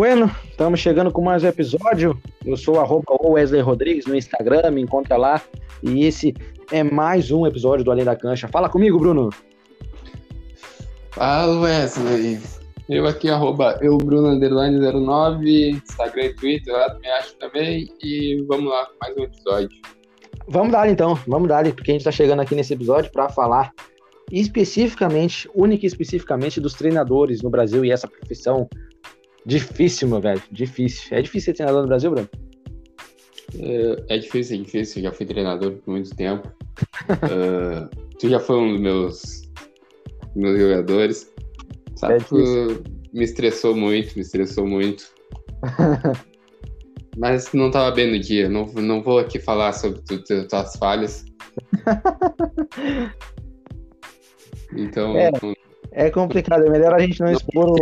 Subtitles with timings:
[0.00, 2.18] Bueno, estamos chegando com mais um episódio.
[2.42, 5.42] Eu sou o Wesley Rodrigues no Instagram, me encontra lá.
[5.82, 6.34] E esse
[6.72, 8.48] é mais um episódio do Além da Cancha.
[8.48, 9.28] Fala comigo, Bruno.
[11.10, 12.40] Fala, Wesley.
[12.88, 17.86] Eu aqui, arroba eu, Bruno, underline 09, Instagram e Twitter, lá me acho também.
[18.02, 19.78] E vamos lá, mais um episódio.
[20.48, 23.70] Vamos dar então, vamos dar, porque a gente está chegando aqui nesse episódio para falar
[24.32, 28.66] especificamente, única e especificamente dos treinadores no Brasil e essa profissão
[29.46, 31.16] difícil, meu velho, difícil.
[31.16, 32.28] É difícil ser treinador no Brasil, Bruno?
[33.58, 35.02] É, é difícil, é difícil.
[35.02, 36.48] Eu já fui treinador por muito tempo.
[37.08, 39.52] uh, tu já foi um dos meus,
[40.36, 41.32] meus jogadores.
[41.96, 45.04] Sabe é que me estressou muito, me estressou muito.
[47.18, 48.48] Mas não tava bem no dia.
[48.48, 51.24] Não, não vou aqui falar sobre tu, tu, tuas falhas.
[54.72, 55.16] Então.
[55.16, 55.30] É,
[55.92, 57.70] é, complicado, é melhor a gente não, expor.
[57.70, 57.76] O...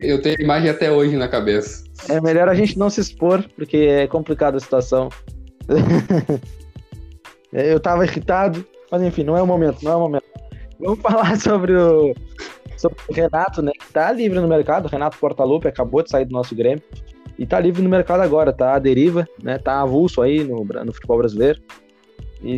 [0.00, 1.84] Eu tenho imagem até hoje na cabeça.
[2.08, 5.08] É melhor a gente não se expor, porque é complicada a situação.
[7.52, 10.24] eu tava irritado, mas enfim, não é o momento, não é o momento.
[10.80, 12.14] Vamos falar sobre o,
[12.76, 13.72] sobre o Renato, né?
[13.78, 14.88] Que tá livre no mercado.
[14.88, 16.82] Renato Portaluppi acabou de sair do nosso Grêmio.
[17.38, 19.58] E tá livre no mercado agora, tá à deriva, né?
[19.58, 21.60] Tá avulso aí no, no futebol brasileiro.
[22.42, 22.56] E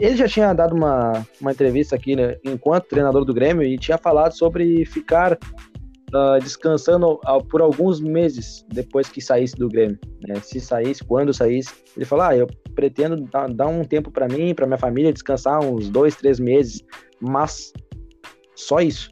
[0.00, 3.98] ele já tinha dado uma, uma entrevista aqui, né, enquanto treinador do Grêmio, e tinha
[3.98, 5.38] falado sobre ficar
[6.14, 7.20] uh, descansando
[7.50, 9.98] por alguns meses depois que saísse do Grêmio.
[10.26, 10.36] Né?
[10.42, 11.72] Se saísse, quando saísse.
[11.96, 15.60] Ele falou: ah, eu pretendo dar, dar um tempo para mim, para minha família, descansar
[15.60, 16.82] uns dois, três meses,
[17.20, 17.72] mas
[18.54, 19.10] só isso.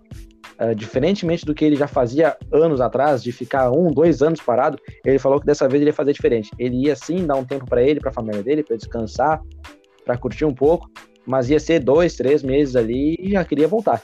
[0.60, 4.76] Uh, diferentemente do que ele já fazia anos atrás, de ficar um, dois anos parado,
[5.04, 6.50] ele falou que dessa vez ele ia fazer diferente.
[6.58, 9.40] Ele ia sim dar um tempo para ele, para a família dele, para descansar,
[10.08, 10.90] para curtir um pouco,
[11.26, 14.02] mas ia ser dois, três meses ali e já queria voltar.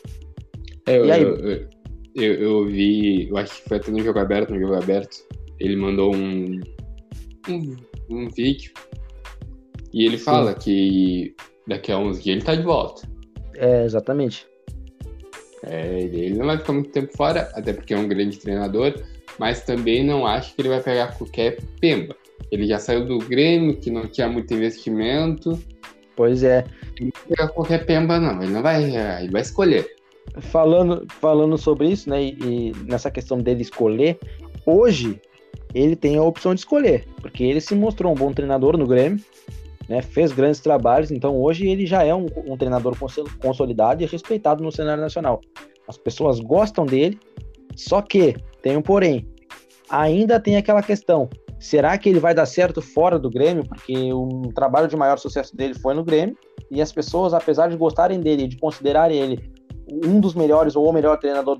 [0.86, 1.68] É, eu, eu,
[2.14, 5.24] eu, eu, vi, eu acho que foi até no jogo aberto, no jogo aberto,
[5.58, 6.60] ele mandou um,
[7.48, 7.76] um,
[8.10, 8.70] um vídeo
[9.94, 10.58] e ele fala Sim.
[10.58, 11.34] que
[11.66, 13.08] daqui a uns dias ele tá de volta.
[13.56, 14.46] É, exatamente.
[15.62, 18.92] É, ele não vai ficar muito tempo fora, até porque é um grande treinador,
[19.38, 22.14] mas também não acho que ele vai pegar qualquer pemba.
[22.52, 25.58] Ele já saiu do Grêmio, que não tinha muito investimento.
[26.16, 26.64] Pois é.
[27.00, 28.42] Não vai pegar qualquer pemba, não.
[28.42, 28.84] Ele não vai.
[28.84, 29.86] Ele vai escolher.
[30.40, 32.22] Falando, falando sobre isso, né?
[32.22, 34.18] E, e nessa questão dele escolher,
[34.66, 35.20] hoje
[35.74, 39.20] ele tem a opção de escolher, porque ele se mostrou um bom treinador no Grêmio,
[39.88, 42.96] né, fez grandes trabalhos, então hoje ele já é um, um, treinador
[43.38, 45.40] consolidado e respeitado no cenário nacional.
[45.86, 47.18] As pessoas gostam dele,
[47.76, 49.28] só que tem um porém.
[49.90, 51.28] Ainda tem aquela questão:
[51.64, 53.64] será que ele vai dar certo fora do Grêmio?
[53.66, 56.36] Porque o trabalho de maior sucesso dele foi no Grêmio
[56.70, 59.50] e as pessoas, apesar de gostarem dele, de considerarem ele
[60.04, 61.58] um dos melhores ou o melhor treinador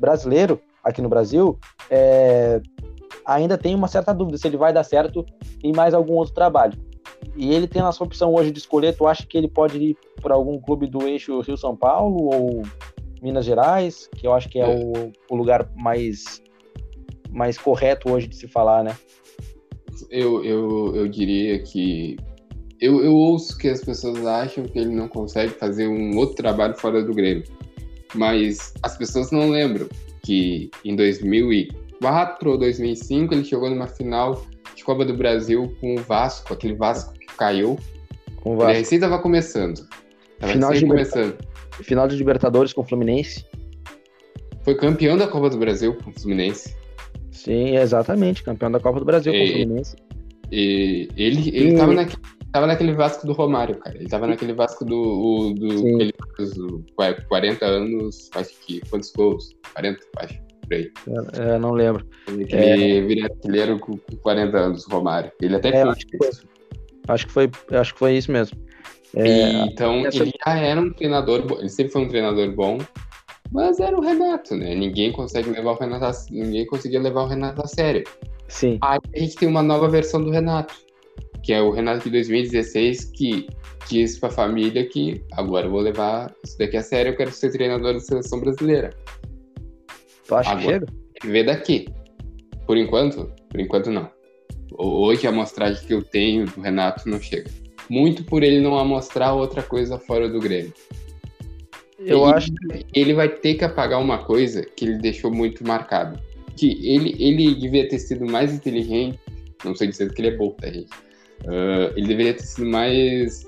[0.00, 1.58] brasileiro aqui no Brasil,
[1.88, 2.60] é,
[3.24, 5.24] ainda tem uma certa dúvida se ele vai dar certo
[5.62, 6.76] em mais algum outro trabalho.
[7.36, 9.96] E ele tem a sua opção hoje de escolher, tu acha que ele pode ir
[10.20, 12.62] para algum clube do eixo Rio-São Paulo ou
[13.22, 14.76] Minas Gerais, que eu acho que é, é.
[14.76, 16.42] O, o, lugar mais,
[17.30, 18.96] mais correto hoje de se falar, né?
[20.10, 22.16] Eu, eu, eu diria que
[22.80, 26.76] eu, eu ouço que as pessoas acham que ele não consegue fazer um outro trabalho
[26.76, 27.44] fora do Grêmio.
[28.14, 29.88] Mas as pessoas não lembram
[30.22, 35.98] que em 2004 ou 2005 ele chegou numa final de Copa do Brasil com o
[35.98, 37.78] Vasco, aquele Vasco que caiu.
[38.36, 38.70] Com o Vasco.
[38.72, 39.86] Ele recém estava começando.
[40.38, 41.38] Tava final, de começando.
[41.82, 43.44] final de Libertadores com o Fluminense.
[44.62, 46.76] Foi campeão da Copa do Brasil com o Fluminense.
[47.36, 49.96] Sim, exatamente, campeão da Copa do Brasil e, com o Fluminense.
[50.50, 51.76] E ele, ele e...
[51.76, 52.22] tava naquele
[52.56, 53.96] tava naquele Vasco do Romário, cara.
[53.96, 54.96] Ele tava naquele Vasco do.
[54.96, 56.12] O, do ele,
[56.54, 56.84] do
[57.28, 58.80] 40 anos, acho que.
[58.88, 59.54] Quantos gols?
[59.74, 60.40] 40, acho.
[60.62, 60.90] Por aí.
[61.08, 62.06] É, é não lembro.
[62.28, 63.00] Ele é...
[63.02, 65.30] vira artilheiro com, com 40 anos, Romário.
[65.40, 66.30] Ele até é, acho, que foi,
[67.08, 68.58] acho que foi Acho que foi isso mesmo.
[69.14, 70.22] É, então, essa...
[70.22, 71.58] ele já era um treinador bom.
[71.58, 72.78] Ele sempre foi um treinador bom.
[73.50, 74.74] Mas era o Renato, né?
[74.74, 76.12] Ninguém consegue levar o Renato a...
[76.30, 78.04] Ninguém conseguia levar o Renato a sério.
[78.48, 78.78] Sim.
[78.82, 80.74] Aí a gente tem uma nova versão do Renato
[81.46, 83.46] que é o Renato de 2016, que
[83.88, 87.30] disse para a família que agora eu vou levar isso daqui a sério, eu quero
[87.30, 88.90] ser treinador da seleção brasileira.
[90.26, 91.32] Tu acha agora, que chega?
[91.32, 91.88] Vê daqui.
[92.66, 94.10] Por enquanto, por enquanto não.
[94.76, 97.48] Hoje a amostragem que eu tenho do Renato não chega.
[97.88, 100.74] Muito por ele não amostrar outra coisa fora do Grêmio.
[101.98, 105.66] Eu ele, acho que ele vai ter que apagar uma coisa que ele deixou muito
[105.66, 106.20] marcado.
[106.56, 109.18] Que ele, ele devia ter sido mais inteligente.
[109.64, 110.90] Não sei dizer que ele é bom, tá, gente?
[111.44, 113.46] Uh, ele deveria ter sido mais.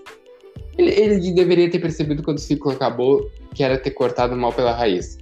[0.76, 4.72] Ele, ele, deveria ter percebido quando o ciclo acabou que era ter cortado mal pela
[4.72, 5.18] raiz.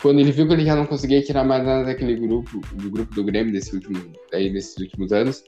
[0.00, 3.14] quando ele viu que ele já não conseguia tirar mais nada daquele grupo, do grupo
[3.14, 5.44] do Grêmio desse último, aí, desses últimos anos,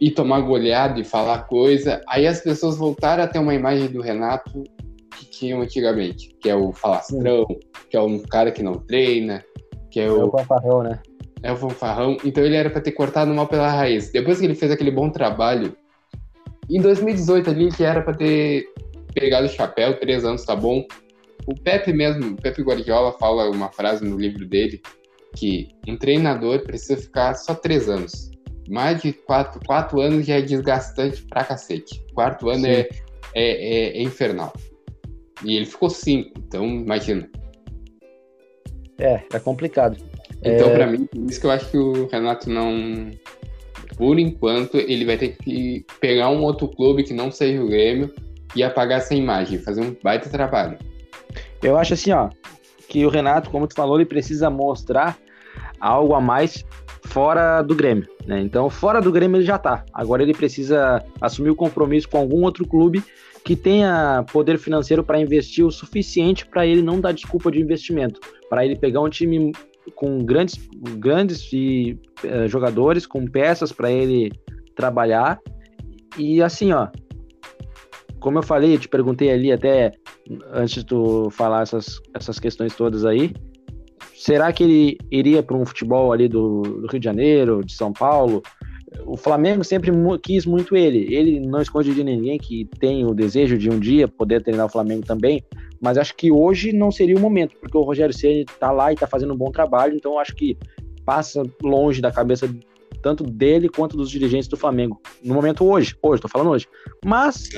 [0.00, 4.00] e tomar goleado e falar coisa, aí as pessoas voltaram a ter uma imagem do
[4.00, 4.64] Renato
[5.24, 7.60] que tinham antigamente, que é o falastrão, Sim.
[7.90, 9.44] que é um cara que não treina,
[9.90, 10.26] que é, é o...
[10.26, 11.00] o fanfarrão, né?
[11.42, 12.16] É o fanfarrão.
[12.24, 14.10] Então ele era para ter cortado mal pela raiz.
[14.10, 15.76] Depois que ele fez aquele bom trabalho,
[16.70, 18.66] em 2018 ali, que era para ter
[19.14, 20.84] pegado o chapéu, três anos tá bom,
[21.46, 24.80] o Pepe mesmo, o Pepe Guardiola fala uma frase no livro dele
[25.36, 28.30] que um treinador precisa ficar só três anos.
[28.68, 32.04] Mais de quatro, quatro anos já é desgastante pra cacete.
[32.14, 32.88] Quarto ano é, é,
[33.34, 34.52] é, é, infernal.
[35.44, 37.28] E ele ficou cinco, então imagina.
[38.98, 39.96] É, é complicado.
[40.44, 40.74] Então, é...
[40.74, 43.10] para mim, por isso que eu acho que o Renato não.
[43.96, 48.12] Por enquanto, ele vai ter que pegar um outro clube que não seja o Grêmio
[48.54, 50.78] e apagar essa imagem, fazer um baita trabalho.
[51.62, 52.30] Eu acho assim, ó,
[52.88, 55.16] que o Renato, como tu falou, ele precisa mostrar
[55.78, 56.64] algo a mais
[57.04, 58.40] fora do Grêmio, né?
[58.40, 59.84] Então, fora do Grêmio ele já tá.
[59.92, 63.02] Agora ele precisa assumir o compromisso com algum outro clube
[63.44, 68.20] que tenha poder financeiro para investir o suficiente para ele não dar desculpa de investimento,
[68.48, 69.52] para ele pegar um time
[69.94, 70.58] com grandes,
[70.98, 74.30] grandes e, uh, jogadores, com peças para ele
[74.76, 75.40] trabalhar.
[76.16, 76.88] E assim, ó,
[78.20, 79.92] como eu falei, eu te perguntei ali até
[80.52, 83.34] antes de tu falar essas, essas questões todas aí,
[84.14, 87.92] será que ele iria para um futebol ali do, do, Rio de Janeiro, de São
[87.92, 88.40] Paulo?
[89.06, 89.90] O Flamengo sempre
[90.22, 91.14] quis muito ele.
[91.14, 94.68] Ele não esconde de ninguém que tem o desejo de um dia poder treinar o
[94.68, 95.42] Flamengo também,
[95.80, 98.94] mas acho que hoje não seria o momento, porque o Rogério Ceni está lá e
[98.94, 100.56] está fazendo um bom trabalho, então acho que
[101.04, 102.48] passa longe da cabeça
[103.02, 105.00] tanto dele quanto dos dirigentes do Flamengo.
[105.22, 106.68] No momento hoje, hoje, tô falando hoje.
[107.04, 107.48] Mas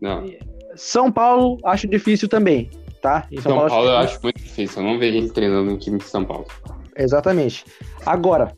[0.00, 0.30] não, não.
[0.74, 2.70] São Paulo acho difícil também,
[3.00, 3.26] tá?
[3.32, 4.82] Em São, São Paulo, Paulo eu acho muito difícil.
[4.82, 6.46] Eu não vejo ele treinando no time de São Paulo.
[6.94, 7.64] Exatamente.
[8.04, 8.52] Agora,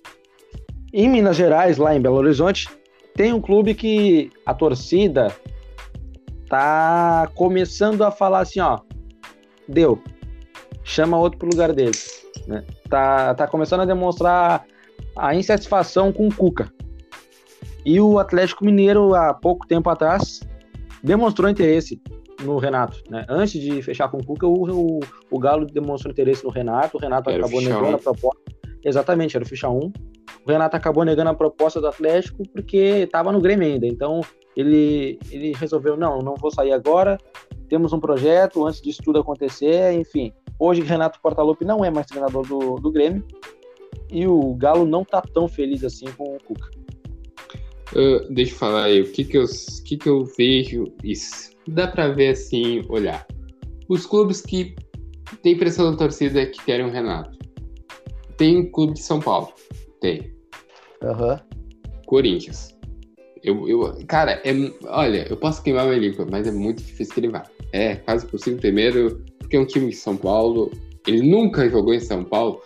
[0.92, 2.68] em Minas Gerais, lá em Belo Horizonte,
[3.14, 5.34] tem um clube que a torcida
[6.48, 8.78] tá começando a falar assim, ó,
[9.68, 10.00] deu,
[10.82, 11.96] chama outro pro lugar dele,
[12.46, 12.64] né?
[12.88, 14.64] Tá, tá começando a demonstrar
[15.16, 16.72] a insatisfação com o Cuca.
[17.84, 20.40] E o Atlético Mineiro, há pouco tempo atrás,
[21.02, 22.00] demonstrou interesse
[22.42, 23.02] no Renato.
[23.10, 23.26] Né?
[23.28, 25.00] Antes de fechar com o Cuca, o, o,
[25.30, 28.42] o Galo demonstrou interesse no Renato, o Renato era acabou negando a proposta.
[28.84, 29.92] Exatamente, era o ficha 1.
[30.48, 33.86] O Renato acabou negando a proposta do Atlético porque estava no Grêmio ainda.
[33.86, 34.22] Então
[34.56, 37.18] ele, ele resolveu: não, não vou sair agora.
[37.68, 39.92] Temos um projeto antes disso tudo acontecer.
[39.92, 43.22] Enfim, hoje Renato Portaluppi não é mais treinador do, do Grêmio
[44.10, 46.70] e o Galo não tá tão feliz assim com o Cuca.
[47.92, 49.44] Uh, deixa eu falar aí, o que que eu,
[49.84, 51.50] que que eu vejo isso?
[51.66, 53.26] Dá para ver assim, olhar.
[53.86, 54.74] Os clubes que
[55.42, 57.36] tem pressão da torcida que querem o Renato.
[58.38, 59.52] Tem clube de São Paulo.
[60.00, 60.37] Tem.
[62.06, 62.76] Corinthians.
[63.42, 64.52] Eu, eu, cara, é,
[64.86, 67.44] olha, eu posso queimar minha língua, mas é muito difícil que ele vá.
[67.72, 68.58] É quase possível.
[68.58, 70.70] Primeiro, porque é um time de São Paulo.
[71.06, 72.60] Ele nunca jogou em São Paulo.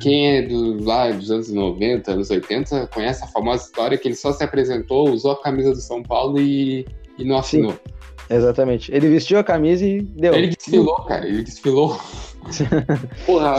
[0.00, 4.14] Quem é do, lá dos anos 90, anos 80, conhece a famosa história que ele
[4.14, 6.86] só se apresentou, usou a camisa do São Paulo e,
[7.18, 7.72] e não assinou.
[7.72, 8.90] Sim, exatamente.
[8.94, 10.32] Ele vestiu a camisa e deu.
[10.32, 11.26] Ele desfilou, cara.
[11.26, 12.00] Ele desfilou.
[13.26, 13.54] Porra,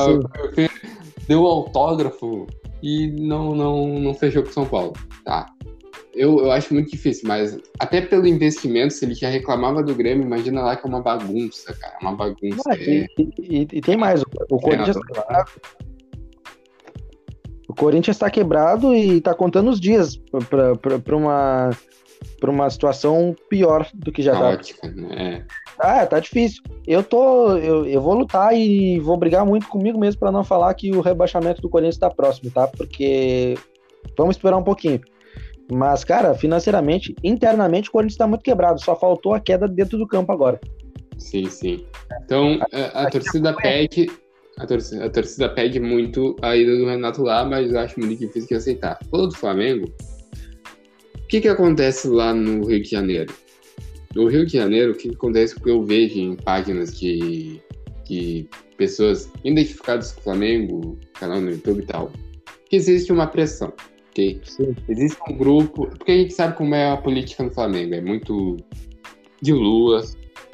[1.27, 2.47] deu autógrafo
[2.83, 4.93] e não, não, não fechou com o São Paulo.
[5.23, 5.45] Tá.
[6.13, 10.25] Eu, eu acho muito difícil, mas até pelo investimento, se ele já reclamava do Grêmio,
[10.25, 11.97] imagina lá que é uma bagunça, cara.
[12.01, 12.69] Uma bagunça.
[12.71, 12.75] É...
[12.77, 13.07] e,
[13.39, 14.97] e, e, tem mais, o, o Corinthians.
[15.13, 15.45] Tá
[17.67, 20.17] o Corinthians está quebrado e está contando os dias
[20.49, 21.71] para uma
[22.39, 24.93] para uma situação pior do que já Caótica, tá.
[24.93, 25.45] Né?
[25.83, 26.63] Ah, tá difícil.
[26.87, 30.73] Eu tô, eu, eu vou lutar e vou brigar muito comigo mesmo para não falar
[30.75, 32.67] que o rebaixamento do Corinthians está próximo, tá?
[32.67, 33.55] Porque
[34.17, 35.01] vamos esperar um pouquinho.
[35.69, 38.81] Mas, cara, financeiramente, internamente, o Corinthians está muito quebrado.
[38.81, 40.57] Só faltou a queda dentro do campo agora.
[41.17, 41.85] Sim, sim.
[42.23, 44.09] Então, a, a torcida pede.
[44.57, 48.19] A torcida, a torcida pede muito a ida do Renato lá, mas eu acho muito
[48.19, 48.99] difícil de aceitar.
[49.11, 49.93] Falando do Flamengo,
[51.17, 53.33] o que, que acontece lá no Rio de Janeiro?
[54.15, 57.59] No Rio de Janeiro, o que, que acontece que eu vejo em páginas de,
[58.05, 62.11] de pessoas identificadas com o Flamengo, canal no YouTube e tal,
[62.69, 63.73] que existe uma pressão
[64.13, 64.39] ok?
[64.43, 64.75] Sim.
[64.87, 65.87] Existe um grupo.
[65.87, 67.95] Porque a gente sabe como é a política no Flamengo.
[67.95, 68.57] É muito
[69.41, 70.01] de lua.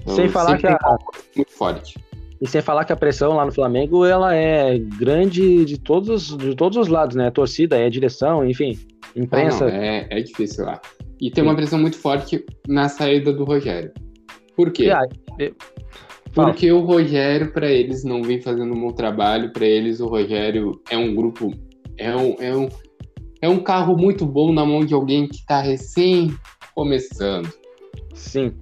[0.01, 0.77] Então sem falar que a...
[1.35, 1.99] muito forte.
[2.41, 6.55] E sem falar que a pressão lá no Flamengo ela é grande de todos, de
[6.55, 7.27] todos os lados, né?
[7.27, 8.79] A torcida, é a direção, enfim,
[9.13, 9.65] imprensa.
[9.65, 10.79] Ah, não, é, é difícil lá.
[11.19, 13.91] E tem uma pressão muito forte na saída do Rogério.
[14.55, 14.89] Por quê?
[14.89, 15.01] Ah,
[16.31, 16.49] Fala.
[16.51, 19.51] Porque o Rogério, para eles, não vem fazendo um bom trabalho.
[19.51, 21.51] Para eles, o Rogério é um grupo.
[21.97, 22.69] É um, é, um,
[23.41, 26.31] é um carro muito bom na mão de alguém que tá recém
[26.75, 27.51] começando.
[28.13, 28.53] Sim.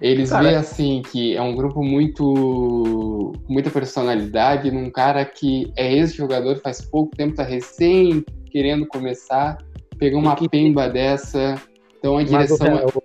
[0.00, 5.72] Eles Cara- veem assim que é um grupo muito com muita personalidade, num cara que
[5.76, 9.56] é ex-jogador faz pouco tempo, tá recém querendo começar,
[9.98, 11.60] pegou uma que- pemba dessa.
[12.06, 13.02] Então a Mas o, direção é o-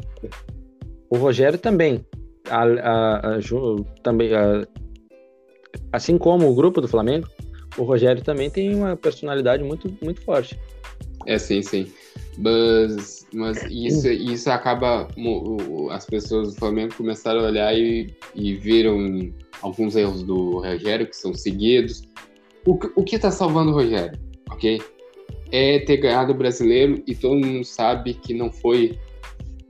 [1.09, 2.05] o Rogério também.
[2.47, 3.39] A- a- a
[4.03, 4.67] também a-
[5.91, 7.27] assim como o grupo do Flamengo,
[7.77, 10.59] o Rogério também tem uma personalidade muito, muito forte.
[11.25, 11.91] É, sim, sim.
[12.37, 15.07] Mas, mas isso, isso acaba.
[15.91, 19.31] As pessoas do Flamengo começaram a olhar e, e viram
[19.61, 22.03] alguns erros do Rogério que são seguidos.
[22.65, 24.17] O, que- o que tá salvando o Rogério,
[24.51, 24.79] ok?
[25.51, 28.97] É ter ganhado o brasileiro e todo mundo sabe que não foi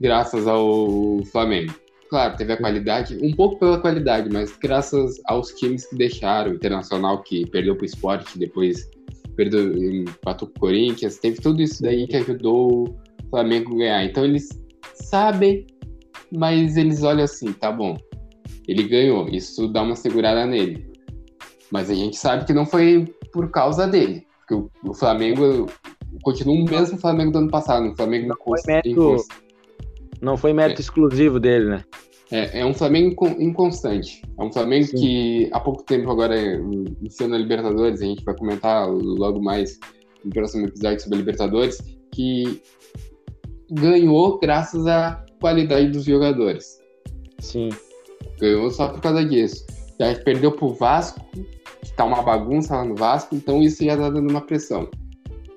[0.00, 1.74] graças ao Flamengo.
[2.10, 6.54] Claro, teve a qualidade, um pouco pela qualidade, mas graças aos times que deixaram, o
[6.54, 8.86] Internacional que perdeu pro esporte, depois
[9.34, 14.04] perdeu, empatou o Corinthians, teve tudo isso daí que ajudou o Flamengo a ganhar.
[14.04, 14.48] Então eles
[14.94, 15.66] sabem,
[16.30, 17.96] mas eles olham assim, tá bom,
[18.68, 20.86] ele ganhou, isso dá uma segurada nele.
[21.70, 25.66] Mas a gente sabe que não foi por causa dele, porque o, o Flamengo
[26.22, 29.16] continua o mesmo Flamengo do ano passado, o Flamengo Não foi mérito-
[30.20, 31.84] Não foi mérito exclusivo dele, né?
[32.30, 34.22] É, é um Flamengo incon- inconstante.
[34.38, 34.96] É um Flamengo Sim.
[34.96, 36.34] que há pouco tempo agora
[37.00, 39.78] iniciando a Libertadores, a gente vai comentar logo mais
[40.24, 41.78] no próximo episódio sobre a Libertadores,
[42.12, 42.62] que
[43.70, 46.78] ganhou graças à qualidade dos jogadores.
[47.38, 47.68] Sim.
[48.40, 49.66] Ganhou só por causa disso.
[50.00, 51.20] Já perdeu pro Vasco,
[51.82, 54.88] que tá uma bagunça lá no Vasco, então isso já tá dando uma pressão.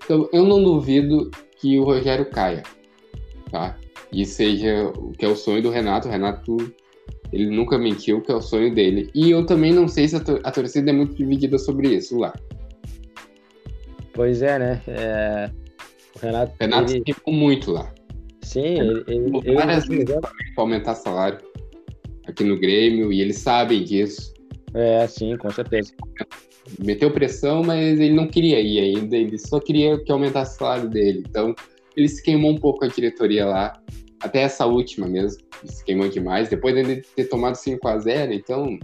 [0.04, 1.30] Então eu não duvido
[1.60, 2.64] que o Rogério caia,
[3.52, 3.78] tá?
[4.12, 6.08] E seja o que é o sonho do Renato.
[6.08, 6.58] O Renato,
[7.34, 9.10] ele nunca mentiu que é o sonho dele.
[9.14, 12.18] E eu também não sei se a, tor- a torcida é muito dividida sobre isso
[12.18, 12.34] lá.
[14.14, 14.82] Pois é, né?
[14.88, 15.50] É,
[16.16, 16.54] O Renato.
[16.60, 17.94] Renato ele- ficou muito lá.
[18.42, 19.04] Sim, ele.
[19.08, 21.40] ele, Falou ele- várias vezes para aumentar salário
[22.28, 24.34] aqui no Grêmio, e eles sabem disso.
[24.76, 25.94] É, sim, com certeza.
[26.84, 30.90] meteu pressão, mas ele não queria ir ainda, ele só queria que aumentasse o salário
[30.90, 31.24] dele.
[31.28, 31.56] Então,
[31.96, 33.80] ele se queimou um pouco a diretoria lá,
[34.20, 38.34] até essa última mesmo, ele se queimou demais, depois dele ter tomado 5 a 0
[38.34, 38.78] então,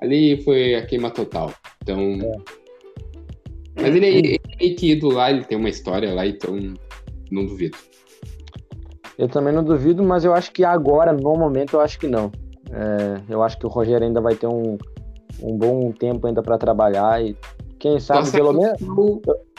[0.00, 1.52] ali foi a queima total.
[1.82, 2.18] Então,
[3.76, 6.56] mas ele, ele é meio que ido lá, ele tem uma história lá, então
[7.30, 7.76] não duvido.
[9.18, 12.32] Eu também não duvido, mas eu acho que agora, no momento, eu acho que não.
[12.70, 14.78] É, eu acho que o Rogério ainda vai ter um,
[15.40, 17.36] um bom tempo ainda para trabalhar e
[17.78, 18.78] quem sabe Você pelo menos.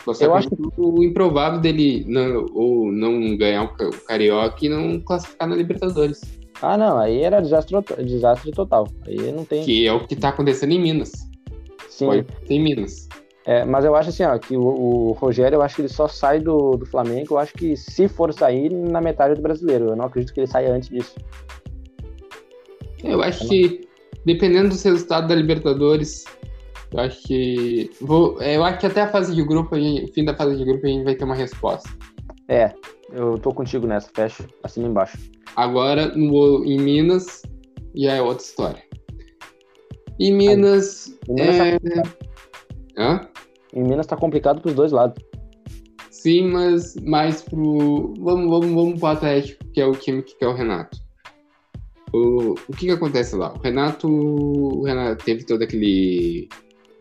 [0.06, 4.70] Você eu acho o improvável dele não, ou não ganhar o Ca- o Carioca e
[4.70, 6.22] não classificar na Libertadores.
[6.62, 7.75] Ah, não, aí era desastre,
[8.06, 8.88] desastre total.
[9.08, 9.63] Aí não tem.
[9.63, 11.12] Que é o que tá acontecendo em Minas.
[11.89, 13.08] Sim, Pode em Minas.
[13.46, 16.08] É, mas eu acho assim, ó, que o, o Rogério, eu acho que ele só
[16.08, 19.89] sai do, do Flamengo, eu acho que se for sair, na metade do brasileiro.
[19.89, 21.15] Eu não acredito que ele saia antes disso.
[23.03, 23.88] Eu acho que,
[24.25, 26.25] dependendo dos resultados da Libertadores,
[26.92, 27.89] eu acho que.
[28.01, 30.86] Vou, eu acho que até a fase de grupo, gente- fim da fase de grupo,
[30.86, 31.89] a gente vai ter uma resposta.
[32.48, 32.74] É,
[33.12, 35.18] eu tô contigo nessa, fecho acima e embaixo.
[35.56, 37.42] Agora, no, em Minas,
[37.96, 38.84] já é outra história.
[40.20, 41.18] Em Minas.
[41.30, 41.77] Em Minas é...
[42.98, 43.27] Hã?
[43.74, 45.24] Em Minas tá complicado pros dois lados.
[46.12, 48.13] Sim, mas mais pro.
[48.20, 50.98] Vamos, vamos, vamos pro Atlético, que é o time que quer o Renato.
[52.13, 53.53] O, o que que acontece lá?
[53.53, 56.48] O Renato, o Renato teve todo aquele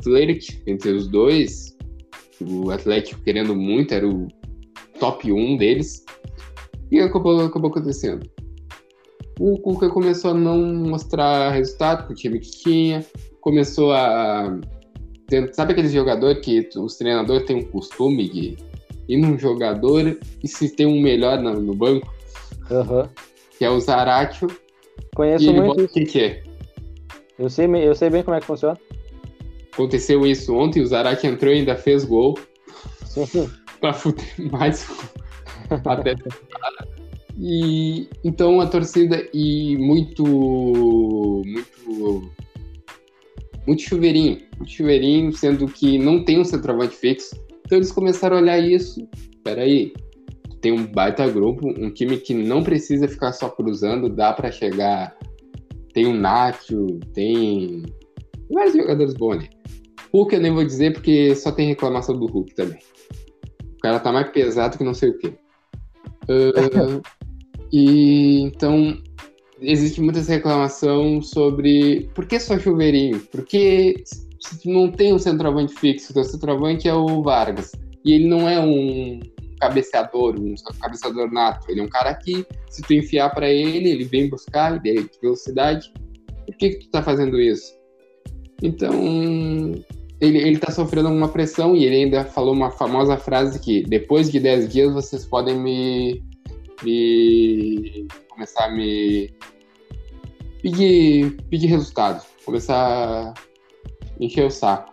[0.02, 1.76] flerte entre os dois.
[2.40, 4.26] O Atlético querendo muito, era o
[4.99, 6.04] top 1 deles.
[6.90, 8.28] E acabou, acabou acontecendo.
[9.38, 13.04] O Cuca começou a não mostrar resultado pro time que tinha.
[13.40, 14.59] Começou a.
[15.52, 18.57] Sabe aquele jogador que os treinadores têm um costume de
[19.09, 22.12] ir num jogador e se tem um melhor no, no banco,
[22.71, 23.09] Aham.
[23.59, 24.49] que é o Zaratio,
[25.14, 25.99] Conheço e muito isso.
[25.99, 26.42] o que é.
[27.38, 28.78] Eu sei, eu sei bem como é que funciona.
[29.72, 32.38] Aconteceu isso ontem, o Zarate entrou e ainda fez gol
[33.06, 33.50] Sim, sim.
[33.80, 34.87] pra fuder mais
[35.84, 36.14] até
[37.38, 42.30] e então a torcida e muito muito
[43.66, 47.37] muito chuveirinho, muito chuveirinho, sendo que não tem um centroavante fixo.
[47.64, 49.06] Então eles começaram a olhar isso.
[49.44, 49.92] Peraí,
[50.62, 55.14] tem um baita grupo, um time que não precisa ficar só cruzando, dá pra chegar.
[55.92, 57.83] Tem o Nacho, tem
[58.49, 59.50] vários jogadores bons ali.
[60.14, 62.78] Hulk eu nem vou dizer porque só tem reclamação do Hulk também.
[63.75, 65.35] O cara tá mais pesado que não sei o quê.
[66.28, 67.00] Ah,
[67.73, 68.97] e então
[69.61, 73.19] existe muitas reclamações sobre por que só chuveirinho?
[73.19, 73.97] Por que
[74.38, 77.73] se tu não tem um centroavante fixo, teu centroavante é o Vargas,
[78.04, 79.19] e ele não é um
[79.62, 84.04] cabeceador, um cabeceador nato, ele é um cara que, se tu enfiar para ele, ele
[84.04, 85.92] vem buscar, ideia de velocidade.
[86.45, 87.73] Por que, que tu tá fazendo isso?
[88.61, 88.92] Então,
[90.21, 94.33] ele, ele tá sofrendo uma pressão e ele ainda falou uma famosa frase que depois
[94.33, 96.21] de 10 dias vocês podem me,
[96.83, 99.33] me começar a me
[100.61, 103.35] pedir, pedir resultados, começar a
[104.19, 104.92] encher o saco.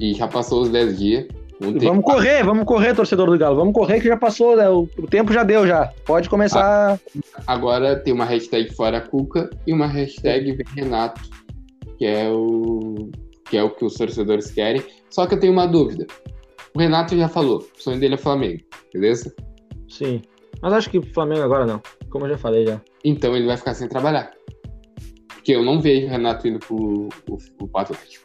[0.00, 1.26] E já passou os 10 dias.
[1.60, 3.56] Vamos correr, vamos correr, torcedor do Galo.
[3.56, 4.68] Vamos correr que já passou, né?
[4.68, 5.92] o, o, tempo já deu já.
[6.04, 6.98] Pode começar.
[7.46, 11.22] Agora tem uma hashtag fora Cuca e uma hashtag Renato,
[11.96, 13.10] que é o
[13.48, 14.82] que é o que os torcedores querem.
[15.10, 16.06] Só que eu tenho uma dúvida.
[16.74, 19.32] O Renato já falou, o sonho dele é Flamengo, beleza?
[19.88, 20.22] Sim.
[20.60, 21.80] Mas acho que Flamengo agora não,
[22.10, 22.80] como eu já falei já.
[23.04, 24.32] Então ele vai ficar sem trabalhar.
[25.28, 28.24] Porque eu não vejo o Renato indo pro, pro, pro Atlético.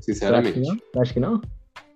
[0.00, 0.60] Sinceramente.
[0.60, 1.40] Acho que, acho que não?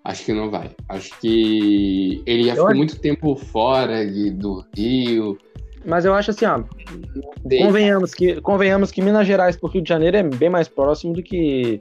[0.08, 0.70] Acho que não vai.
[0.88, 2.76] Acho que ele já eu ficou acho...
[2.78, 5.36] muito tempo fora de, do Rio.
[5.84, 6.62] Mas eu acho assim, ó.
[7.62, 11.22] Convenhamos que, convenhamos que Minas Gerais pro Rio de Janeiro é bem mais próximo do
[11.22, 11.78] que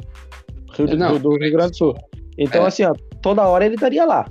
[0.73, 1.95] Rio, não, do, Rio Grande do Sul.
[2.37, 2.67] Então, é.
[2.67, 4.27] assim, ó, toda hora ele estaria lá.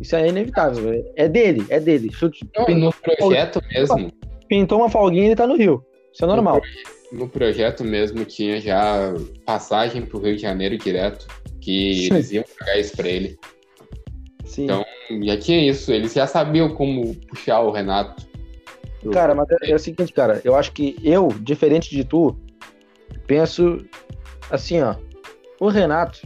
[0.00, 1.04] Isso é inevitável.
[1.14, 2.10] É dele, é dele.
[2.58, 4.12] Não, no projeto mesmo.
[4.48, 5.84] Pintou uma folguinha e ele tá no Rio.
[6.12, 6.60] Isso é normal.
[7.12, 11.28] No projeto mesmo tinha já passagem pro Rio de Janeiro direto,
[11.66, 13.36] que eles iam pagar isso pra ele.
[14.44, 14.64] Sim.
[14.64, 14.84] Então,
[15.24, 18.24] já tinha isso, eles já sabiam como puxar o Renato.
[19.12, 22.36] Cara, mas é, é o seguinte, cara, eu acho que eu, diferente de tu,
[23.26, 23.84] penso
[24.48, 24.94] assim, ó.
[25.60, 26.20] O Renato,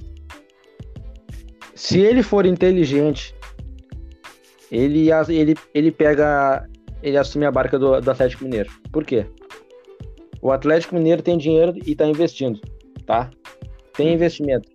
[1.74, 3.34] se ele for inteligente,
[4.70, 6.68] ele, ele, ele pega.
[7.02, 8.70] Ele assume a barca do, do Atlético Mineiro.
[8.92, 9.24] Por quê?
[10.42, 12.60] O Atlético Mineiro tem dinheiro e está investindo,
[13.06, 13.30] tá?
[13.94, 14.68] Tem investimento.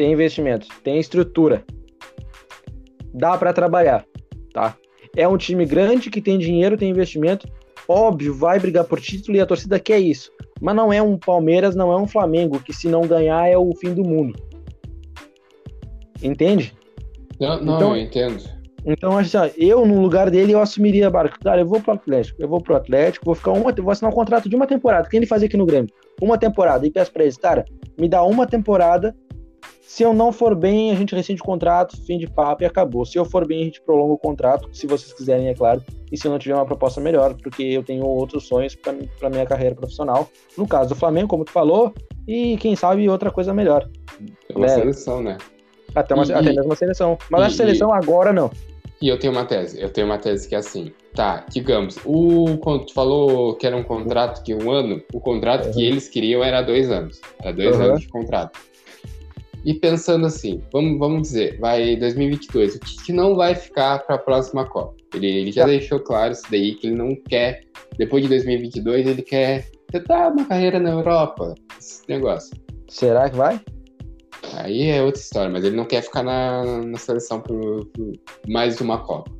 [0.00, 1.62] Tem investimento, tem estrutura.
[3.12, 4.06] Dá para trabalhar,
[4.50, 4.74] tá?
[5.14, 7.46] É um time grande que tem dinheiro, tem investimento.
[7.86, 10.32] Óbvio, vai brigar por título e a torcida quer isso.
[10.58, 13.74] Mas não é um Palmeiras, não é um Flamengo, que se não ganhar é o
[13.76, 14.40] fim do mundo.
[16.22, 16.72] Entende?
[17.38, 18.42] Não, não então, eu entendo.
[18.86, 21.36] Então, assim, eu, no lugar dele, eu assumiria a barca.
[21.44, 23.70] Cara, eu vou pro Atlético, eu vou pro Atlético, vou ficar uma.
[23.70, 25.06] Vou assinar um contrato de uma temporada.
[25.06, 25.92] O que ele fazia aqui no Grêmio?
[26.22, 26.86] Uma temporada.
[26.86, 27.66] E peço pra eles, cara,
[27.98, 29.14] me dá uma temporada.
[29.90, 33.04] Se eu não for bem, a gente rescinde o contrato, fim de papo e acabou.
[33.04, 35.82] Se eu for bem, a gente prolonga o contrato, se vocês quiserem, é claro.
[36.12, 39.44] E se eu não tiver uma proposta melhor, porque eu tenho outros sonhos para minha
[39.44, 40.30] carreira profissional.
[40.56, 41.92] No caso do Flamengo, como tu falou,
[42.24, 43.90] e quem sabe outra coisa melhor.
[44.48, 44.74] É uma né?
[44.74, 45.38] seleção, né?
[45.92, 47.18] Até, uma, e, até mesmo uma seleção.
[47.28, 47.92] Mas e, a seleção e...
[47.92, 48.48] agora não.
[49.02, 49.82] E eu tenho uma tese.
[49.82, 50.92] Eu tenho uma tese que é assim.
[51.16, 52.44] Tá, digamos, o
[52.86, 55.02] tu falou que era um contrato de um ano.
[55.12, 55.72] O contrato uhum.
[55.72, 57.20] que eles queriam era dois anos.
[57.42, 57.82] Era dois uhum.
[57.82, 58.69] anos de contrato.
[59.64, 64.18] E pensando assim, vamos, vamos dizer, vai 2022, o Tite não vai ficar para a
[64.18, 64.96] próxima Copa.
[65.14, 65.68] Ele, ele já tá.
[65.68, 67.62] deixou claro isso daí, que ele não quer,
[67.98, 72.56] depois de 2022, ele quer tentar uma carreira na Europa, esse negócio.
[72.88, 73.60] Será que vai?
[74.54, 78.12] Aí é outra história, mas ele não quer ficar na, na seleção por, por
[78.48, 79.30] mais de uma Copa.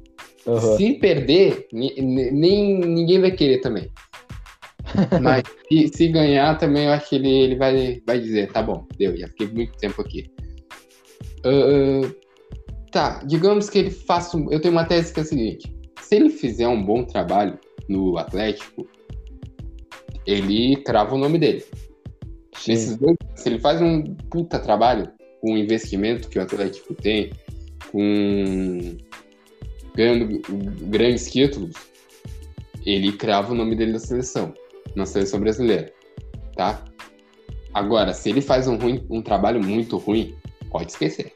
[0.46, 0.76] Uhum.
[0.76, 3.90] Se perder, nem ninguém vai querer também.
[5.22, 8.86] Mas se, se, ganhar também, eu acho que ele, ele vai, vai dizer, tá bom,
[8.96, 10.30] deu, já fiquei muito tempo aqui.
[11.44, 12.14] Uh,
[12.90, 14.36] tá, digamos que ele faça.
[14.50, 18.18] Eu tenho uma tese que é a seguinte: se ele fizer um bom trabalho no
[18.18, 18.86] Atlético,
[20.26, 21.64] ele crava o nome dele.
[22.66, 27.32] Dois, se ele faz um puta trabalho com o investimento que o Atlético tem,
[27.90, 28.96] com
[29.94, 30.40] ganhando
[30.88, 31.74] grandes títulos,
[32.84, 34.52] ele crava o nome dele na seleção,
[34.94, 35.92] na seleção brasileira,
[36.56, 36.82] tá?
[37.72, 40.34] Agora, se ele faz um, ruim, um trabalho muito ruim,
[40.70, 41.32] pode esquecer.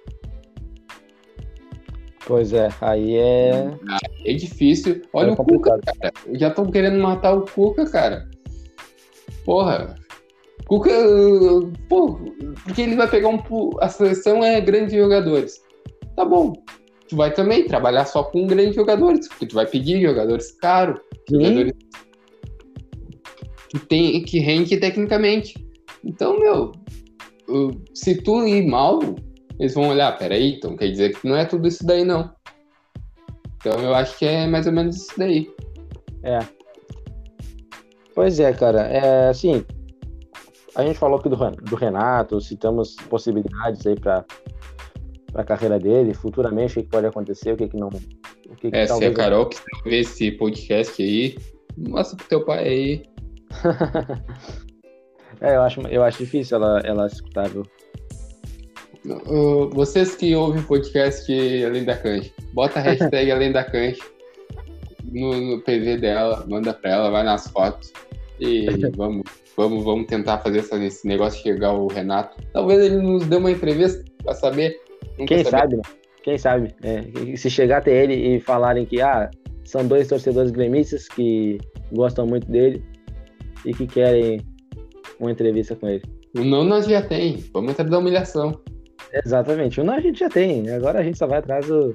[2.27, 3.71] Pois é, aí é.
[4.25, 5.03] É difícil.
[5.13, 6.13] Olha é o Cuca, cara.
[6.33, 8.29] Já estão querendo matar o Cuca, cara.
[9.45, 9.95] Porra,
[10.67, 10.91] Cuca,
[11.89, 12.19] pô,
[12.65, 13.39] porque ele vai pegar um.
[13.81, 15.63] A seleção é grandes jogadores.
[16.17, 16.55] Tá bom.
[17.09, 21.73] Tu vai também trabalhar só com grandes jogadores, porque tu vai pedir jogadores caros, jogadores
[23.75, 25.55] que, tem, que rende tecnicamente.
[26.05, 26.73] Então, meu,
[27.93, 29.01] se tu ir mal,
[29.59, 32.33] eles vão olhar, peraí, então quer dizer que não é tudo isso daí, não.
[33.57, 35.51] Então eu acho que é mais ou menos isso daí.
[36.23, 36.39] É.
[38.15, 38.83] Pois é, cara.
[38.83, 39.65] É assim,
[40.75, 44.25] a gente falou aqui do, do Renato, citamos possibilidades aí para
[45.35, 47.89] a carreira dele, futuramente o que, pode acontecer, o que, que não.
[47.89, 51.35] O que, que é, se a Carol que ver esse podcast aí,
[51.77, 53.03] Mostra pro teu pai aí.
[55.41, 57.67] é, eu acho, eu acho difícil ela, ela escutar, viu?
[59.07, 61.31] Uh, vocês que ouvem podcast
[61.65, 64.01] Além da Cante, bota a hashtag Além da Cante
[65.13, 67.93] no, no PV dela, manda pra ela, vai nas fotos
[68.41, 69.25] e vamos,
[69.57, 72.37] vamos, vamos tentar fazer essa, esse negócio chegar o Renato.
[72.53, 74.81] Talvez ele nos dê uma entrevista pra saber.
[75.27, 75.83] Quem sabe, né?
[76.23, 76.75] Quem sabe?
[76.83, 79.31] É, se chegar até ele e falarem que ah,
[79.65, 81.59] são dois torcedores gremistas que
[81.93, 82.83] gostam muito dele
[83.65, 84.41] e que querem
[85.19, 86.03] uma entrevista com ele.
[86.37, 87.37] O não nós já tem.
[87.53, 88.61] Vamos entrar da humilhação.
[89.25, 89.81] Exatamente.
[89.81, 90.69] O não a gente já tem.
[90.71, 91.95] Agora a gente só vai atrás do.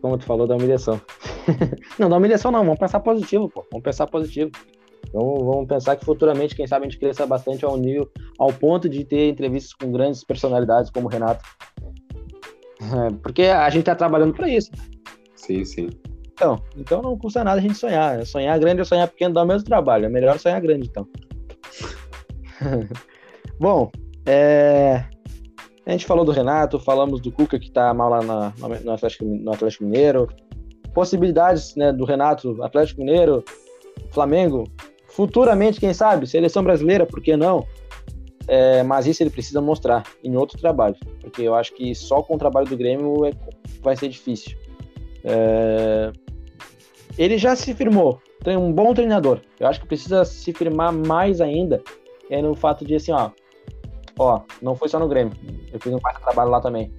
[0.00, 1.00] Como tu falou, da humilhação.
[1.98, 2.64] não, da humilhação não.
[2.64, 3.64] Vamos pensar positivo, pô.
[3.72, 4.50] Vamos pensar positivo.
[5.12, 8.88] Vamos, vamos pensar que futuramente, quem sabe, a gente cresça bastante ao nível, ao ponto
[8.88, 11.42] de ter entrevistas com grandes personalidades como o Renato.
[12.80, 14.70] É, porque a gente tá trabalhando para isso.
[15.34, 15.88] Sim, sim.
[16.38, 18.24] Então, então não custa nada a gente sonhar.
[18.24, 20.06] Sonhar grande ou sonhar pequeno dá o mesmo trabalho.
[20.06, 21.06] É melhor sonhar grande, então.
[23.58, 23.90] Bom,
[24.24, 25.04] é...
[25.84, 28.52] a gente falou do Renato, falamos do Cuca que tá mal lá na,
[28.84, 30.28] no, Atlético, no Atlético Mineiro.
[30.94, 33.44] Possibilidades né, do Renato, Atlético Mineiro,
[34.12, 34.62] Flamengo.
[35.08, 37.66] Futuramente, quem sabe, seleção brasileira, por que não?
[38.46, 42.36] É, mas isso ele precisa mostrar em outro trabalho, porque eu acho que só com
[42.36, 43.32] o trabalho do Grêmio é,
[43.82, 44.56] vai ser difícil.
[45.24, 46.12] É,
[47.18, 49.40] ele já se firmou, tem um bom treinador.
[49.58, 51.82] Eu acho que precisa se firmar mais ainda
[52.30, 53.30] é no fato de assim, ó,
[54.18, 55.32] ó, não foi só no Grêmio,
[55.72, 56.92] eu fiz um baita trabalho lá também.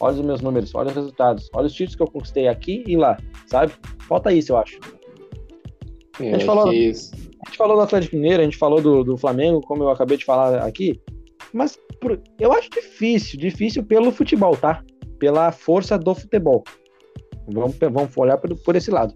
[0.00, 2.96] Olha os meus números, olha os resultados, olha os títulos que eu conquistei aqui e
[2.96, 3.72] lá, sabe?
[4.08, 4.80] Falta isso, eu acho.
[6.20, 9.16] É, a, gente falou, a gente falou do Atlético Mineiro, a gente falou do, do
[9.16, 11.00] Flamengo, como eu acabei de falar aqui,
[11.52, 14.82] mas por, eu acho difícil, difícil pelo futebol, tá?
[15.18, 16.64] Pela força do futebol.
[17.46, 19.14] Vamos, vamos olhar por, por esse lado.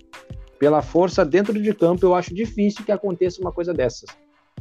[0.59, 4.09] Pela força dentro de campo, eu acho difícil que aconteça uma coisa dessas.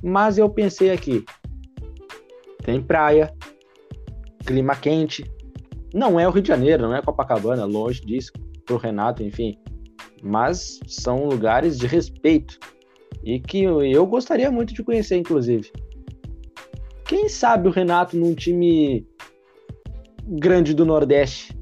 [0.03, 1.23] Mas eu pensei aqui:
[2.63, 3.34] tem praia,
[4.45, 5.23] clima quente.
[5.93, 8.31] Não é o Rio de Janeiro, não é Copacabana, longe disso,
[8.65, 9.58] pro Renato, enfim.
[10.21, 12.60] Mas são lugares de respeito
[13.23, 15.71] e que eu gostaria muito de conhecer, inclusive.
[17.05, 19.08] Quem sabe o Renato num time
[20.27, 21.55] grande do Nordeste,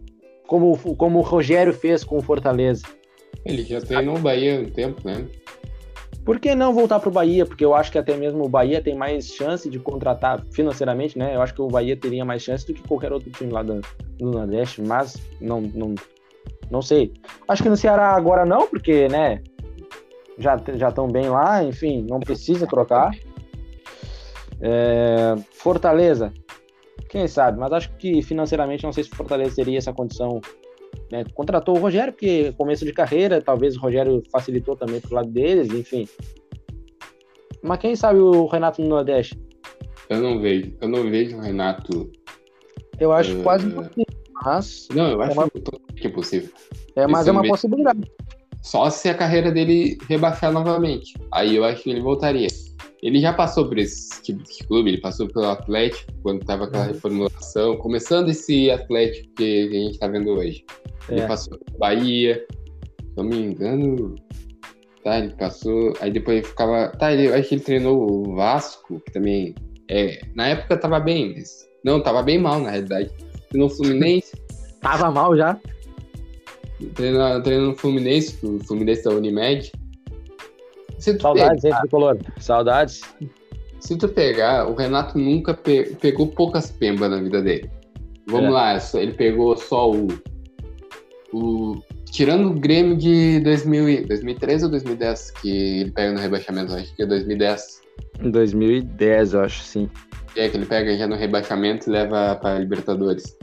[0.47, 2.83] como, como o Rogério fez com o Fortaleza.
[3.45, 5.27] Ele já treinou o Bahia há um tempo, né?
[6.25, 7.45] Por que não voltar para o Bahia?
[7.45, 11.35] Porque eu acho que até mesmo o Bahia tem mais chance de contratar financeiramente, né?
[11.35, 13.81] Eu acho que o Bahia teria mais chance do que qualquer outro time lá do,
[14.17, 15.95] do Nordeste, mas não, não,
[16.71, 17.11] não sei.
[17.47, 19.43] Acho que no Ceará agora não, porque, né?
[20.37, 20.55] Já
[20.89, 23.11] estão bem lá, enfim, não precisa trocar.
[24.61, 26.33] É, Fortaleza,
[27.09, 27.59] quem sabe?
[27.59, 30.39] Mas acho que financeiramente não sei se Fortaleza teria essa condição
[31.12, 31.23] né?
[31.34, 35.71] Contratou o Rogério, porque começo de carreira, talvez o Rogério facilitou também pro lado deles,
[35.71, 36.08] enfim.
[37.62, 39.39] Mas quem sabe o Renato no Nordeste?
[40.10, 40.73] Eu não vejo.
[40.82, 42.12] Eu não vejo o Renato.
[42.99, 43.43] Eu acho uh...
[43.43, 44.06] quase impossível.
[44.43, 45.49] Mas não, eu acho é uma...
[45.95, 46.49] que é possível.
[46.95, 48.12] É, mas Esse é uma possibilidade.
[48.62, 51.13] Só se a carreira dele rebaixar novamente.
[51.32, 52.47] Aí eu acho que ele voltaria.
[53.03, 56.85] Ele já passou por esse tipo de clube, ele passou pelo Atlético, quando estava aquela
[56.85, 56.93] uhum.
[56.93, 60.63] reformulação, começando esse Atlético que a gente está vendo hoje.
[61.09, 61.15] É.
[61.15, 64.15] Ele passou pelo Bahia, se não me engano.
[65.03, 65.93] Tá, ele passou.
[65.99, 66.87] Aí depois ele ficava.
[66.97, 69.53] Tá, ele, acho que ele treinou o Vasco, que também.
[69.91, 71.67] É, na época tava bem, mas.
[71.83, 73.11] Não, tava bem mal, na realidade.
[73.49, 74.31] Treinou o Fluminense.
[74.79, 75.59] tava mal já?
[76.95, 79.73] Treinou, treinou no Fluminense, o Fluminense da Unimed.
[81.11, 82.17] Saudades, hein, Tricolor?
[82.39, 83.01] Saudades.
[83.79, 87.69] Se tu pegar, o Renato nunca pe pegou poucas pembas na vida dele.
[88.27, 88.51] Vamos é.
[88.51, 90.07] lá, ele pegou só o,
[91.33, 91.81] o.
[92.09, 97.03] Tirando o Grêmio de 2000, 2013 ou 2010, que ele pega no rebaixamento, acho que
[97.03, 97.81] é 2010.
[98.21, 99.89] 2010, eu acho, sim.
[100.37, 103.35] É, que ele pega já no rebaixamento e leva para Libertadores.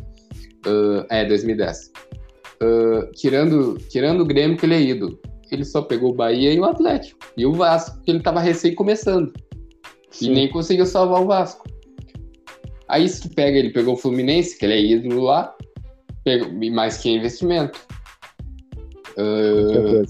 [0.67, 1.93] Uh, é, 2010.
[2.63, 5.19] Uh, tirando, tirando o Grêmio, que ele é ídolo
[5.55, 7.19] ele só pegou o Bahia e o Atlético.
[7.37, 9.33] E o Vasco, que ele estava recém começando.
[10.11, 10.31] Sim.
[10.31, 11.69] E nem conseguiu salvar o Vasco.
[12.89, 15.55] Aí se tu pega, ele pegou o Fluminense, que ele é ídolo lá,
[16.25, 17.79] pegou, mais que investimento.
[19.17, 20.03] Uh,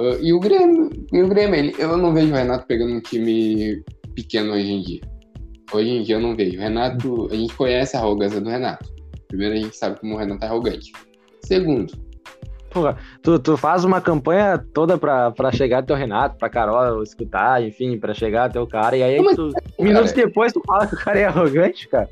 [0.00, 3.00] uh, e o Grêmio, e o Grêmio ele, eu não vejo o Renato pegando um
[3.00, 3.82] time
[4.14, 5.00] pequeno hoje em dia.
[5.72, 6.58] Hoje em dia eu não vejo.
[6.58, 8.92] O Renato, a gente conhece a arrogância do Renato.
[9.28, 10.92] Primeiro, a gente sabe como o Renato é arrogante.
[11.44, 11.92] Segundo,
[12.74, 17.00] Porra, tu, tu faz uma campanha toda pra, pra chegar até o Renato, pra Carol
[17.04, 20.84] escutar, enfim, pra chegar até o cara, e aí Mas, tu, minutos depois tu fala
[20.84, 22.08] que o cara é arrogante, cara.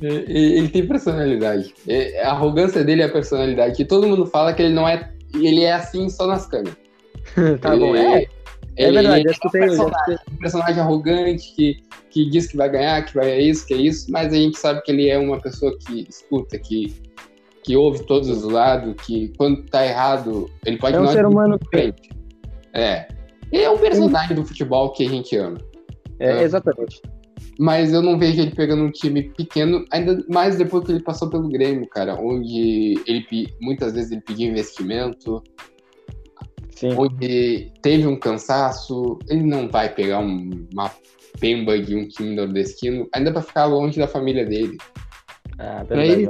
[0.00, 1.74] Ele tem personalidade.
[2.22, 3.76] A arrogância dele é a personalidade.
[3.76, 5.10] Que todo mundo fala que ele não é.
[5.34, 6.76] Ele é assim só nas câmeras.
[7.60, 8.26] tá ele, bom, é.
[8.78, 10.16] É ele- verdade, ele eu escutei, eu já escutei.
[10.32, 11.76] um personagem arrogante que,
[12.10, 14.58] que diz que vai ganhar, que vai é isso, que é isso, mas a gente
[14.58, 16.94] sabe que ele é uma pessoa que escuta, que,
[17.66, 21.58] que ouve todos os lados, que quando tá errado, ele pode É um ser humano
[21.58, 22.10] de frente.
[22.72, 23.08] É.
[23.50, 25.58] Ele é um personagem do futebol que a gente ama.
[26.20, 27.02] É, exatamente.
[27.58, 31.28] Mas eu não vejo ele pegando um time pequeno, ainda mais depois que ele passou
[31.28, 35.42] pelo Grêmio, cara, onde ele muitas vezes ele pediu investimento,
[36.70, 36.94] Sim.
[36.96, 40.90] onde teve um cansaço, ele não vai pegar um- uma
[41.40, 44.76] pemba de um time nordestino, ainda pra ficar longe da família dele.
[45.58, 46.26] Ah, Pra ele,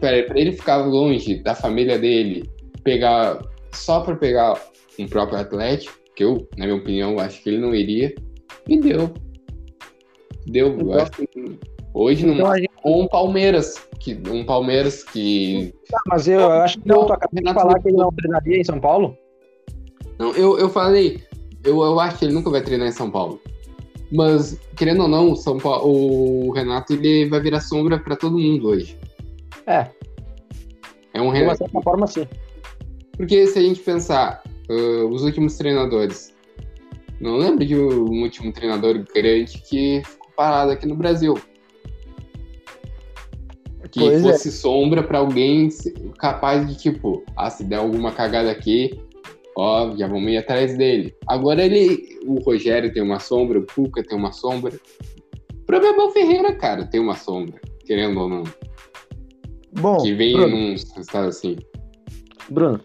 [0.00, 2.48] pra, pra ele ficar longe da família dele,
[2.82, 3.40] pegar
[3.72, 4.60] só pra pegar
[4.98, 8.14] um próprio Atlético, que eu, na minha opinião, acho que ele não iria,
[8.68, 9.12] e deu.
[10.46, 10.68] Deu.
[10.68, 11.58] Eu Então- acho que
[11.92, 15.72] hoje não Então, a gente- ou um Palmeiras, que, um Palmeiras que.
[15.94, 18.60] Ah, mas eu, eu acho que não, tu acabou de falar que ele não treinaria
[18.60, 19.16] em São Paulo?
[20.18, 21.20] Não, eu, eu falei,
[21.64, 23.40] eu, eu acho que ele nunca vai treinar em São Paulo.
[24.14, 28.38] Mas, querendo ou não, o São Paulo, o Renato ele vai virar sombra pra todo
[28.38, 28.96] mundo hoje.
[29.66, 29.90] É,
[31.12, 31.58] É um de uma Renato.
[31.58, 32.26] certa forma sim.
[33.16, 36.32] Porque se a gente pensar, ah, os últimos treinadores.
[37.20, 41.34] Não lembro de um último treinador grande que ficou parado aqui no Brasil.
[43.90, 44.32] Que Pois é.
[44.32, 45.68] fosse sombra pra alguém
[46.18, 49.00] capaz de, tipo, ah, se der alguma cagada aqui,
[49.56, 51.14] ó, já vamos ir atrás dele.
[51.26, 52.18] Agora ele.
[52.26, 54.72] O Rogério tem uma sombra, o Cuca tem uma sombra.
[55.54, 58.44] O próprio Abel Ferreira, cara, tem uma sombra, querendo ou não.
[59.80, 61.56] Bom, Que vem Bruno, num resultado assim.
[62.50, 62.80] Bruno,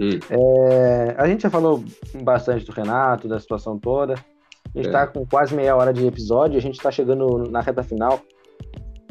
[0.00, 0.18] Hum.
[0.30, 1.84] é, a gente já falou
[2.22, 4.14] bastante do Renato, da situação toda.
[4.14, 4.92] A gente É.
[4.92, 8.20] tá com quase meia hora de episódio, a gente tá chegando na reta final.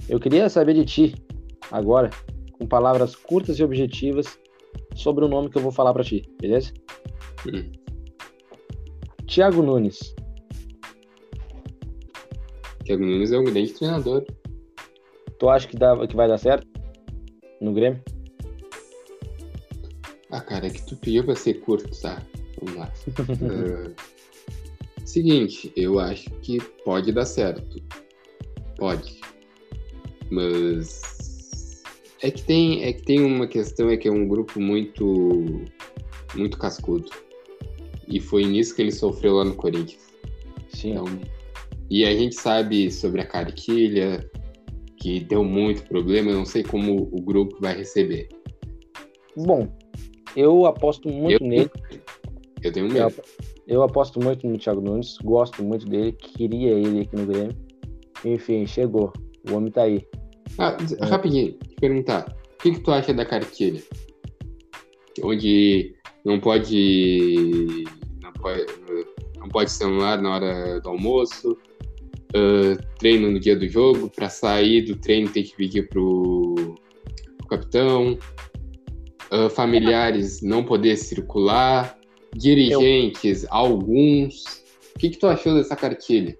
[0.09, 1.15] Eu queria saber de ti,
[1.71, 2.09] agora,
[2.59, 4.37] com palavras curtas e objetivas,
[4.95, 6.73] sobre o nome que eu vou falar pra ti, beleza?
[7.47, 7.71] Hum.
[9.27, 10.15] Thiago Nunes.
[12.85, 14.25] Thiago Nunes é um grande treinador.
[15.39, 16.67] Tu acha que, dá, que vai dar certo
[17.59, 18.01] no Grêmio?
[20.29, 22.21] Ah, cara, é que tu pediu pra ser curto, tá?
[22.61, 22.91] Vamos lá.
[23.95, 24.13] Ah,
[25.05, 27.81] seguinte, eu acho que pode dar certo.
[28.77, 29.21] Pode.
[30.31, 31.12] Mas
[32.23, 35.61] é que tem, é que tem uma questão, é que é um grupo muito
[36.35, 37.09] muito cascudo.
[38.07, 40.01] E foi nisso que ele sofreu lá no Corinthians.
[40.69, 40.91] Sim.
[40.93, 41.05] Então,
[41.89, 44.27] e a gente sabe sobre a cartilha,
[44.97, 48.29] que deu muito problema, eu não sei como o grupo vai receber.
[49.35, 49.67] Bom,
[50.35, 51.69] eu aposto muito Eu- nele.
[52.63, 53.21] Eu tenho Eu, medo.
[53.67, 57.55] eu aposto muito no Thiago Nunes, gosto muito dele, queria ele aqui no Grêmio.
[58.25, 59.11] Enfim, chegou.
[59.49, 60.05] O homem tá aí.
[60.57, 62.35] Ah, rapidinho, te perguntar.
[62.53, 63.81] O que, que tu acha da cartilha?
[65.21, 67.83] Onde não pode.
[68.21, 68.65] Não pode,
[69.37, 71.57] não pode celular na hora do almoço,
[72.35, 76.55] ah, treino no dia do jogo, pra sair do treino tem que pedir pro,
[77.37, 78.17] pro capitão,
[79.31, 81.97] ah, familiares não poder circular,
[82.35, 84.63] dirigentes, alguns.
[84.95, 86.37] O que, que tu achou dessa cartilha?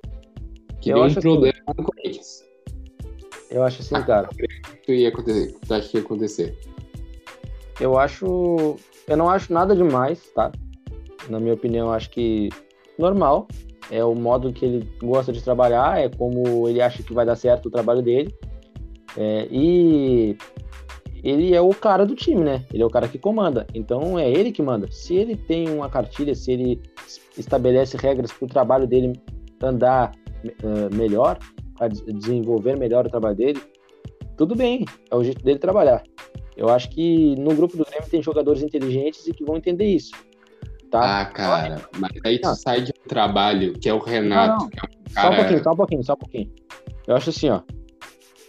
[0.80, 2.44] Que Eu deu um problema no Corinthians.
[3.54, 4.28] Eu acho assim, cara.
[4.84, 5.56] que ia acontecer?
[5.66, 6.58] tu acha que ia acontecer?
[7.80, 8.78] Eu acho.
[9.08, 10.52] Eu não acho nada demais, tá?
[11.30, 12.50] Na minha opinião, acho que
[12.98, 13.48] normal.
[13.92, 17.36] É o modo que ele gosta de trabalhar, é como ele acha que vai dar
[17.36, 18.34] certo o trabalho dele.
[19.16, 20.36] É, e
[21.24, 22.66] ele é o cara do time, né?
[22.74, 23.68] Ele é o cara que comanda.
[23.74, 24.90] Então é ele que manda.
[24.90, 26.82] Se ele tem uma cartilha, se ele
[27.38, 29.14] estabelece regras para o trabalho dele
[29.62, 30.12] andar
[30.44, 31.38] eh, melhor,
[31.78, 33.62] para desenvolver melhor o trabalho dele,
[34.38, 34.86] tudo bem.
[35.10, 36.04] É o jeito dele trabalhar.
[36.56, 40.12] Eu acho que no grupo do Grêmio tem jogadores inteligentes e que vão entender isso.
[40.92, 41.22] Tá?
[41.22, 44.70] Ah, cara, mas aí tu sai de um trabalho que é o Renato, Não, não.
[44.70, 45.36] que é um Só um cara.
[45.36, 46.52] pouquinho, só um pouquinho, só um pouquinho.
[47.08, 47.62] Eu acho assim, ó.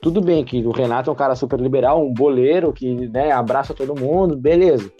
[0.03, 3.73] Tudo bem que o Renato é um cara super liberal, um boleiro que né, abraça
[3.73, 4.93] todo mundo, beleza.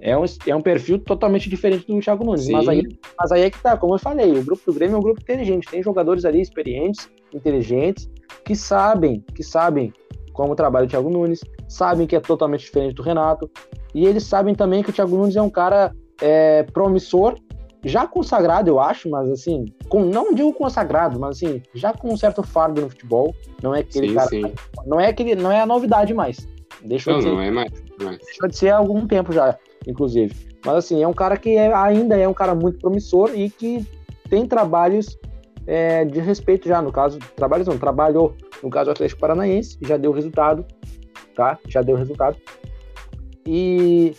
[0.00, 2.48] É um, é um perfil totalmente diferente do Thiago Nunes.
[2.48, 2.82] Mas aí,
[3.16, 5.20] mas aí é que tá, como eu falei, o grupo do Grêmio é um grupo
[5.22, 5.68] inteligente.
[5.70, 8.08] Tem jogadores ali experientes, inteligentes,
[8.44, 9.92] que sabem, que sabem
[10.32, 13.50] como trabalha o Thiago Nunes, sabem que é totalmente diferente do Renato.
[13.94, 17.36] E eles sabem também que o Thiago Nunes é um cara é, promissor,
[17.84, 22.16] já consagrado, eu acho, mas assim, com, não digo consagrado, mas assim, já com um
[22.16, 23.34] certo fardo no futebol.
[23.62, 24.28] Não é aquele Sim, cara.
[24.28, 24.42] sim.
[24.86, 26.48] Não é aquele, não é a novidade mais.
[26.82, 27.70] Deixou Não, de ser não é mais.
[28.00, 28.18] é mais.
[28.24, 30.34] deixou de ser há algum tempo já, inclusive.
[30.64, 33.86] Mas assim, é um cara que é- ainda é um cara muito promissor e que
[34.30, 35.16] tem trabalhos
[35.66, 39.96] é, de respeito já, no caso, trabalhos não, trabalhou no caso do Atlético Paranaense, já
[39.96, 40.64] deu resultado,
[41.34, 41.58] tá?
[41.68, 42.36] Já deu resultado.
[43.46, 44.14] E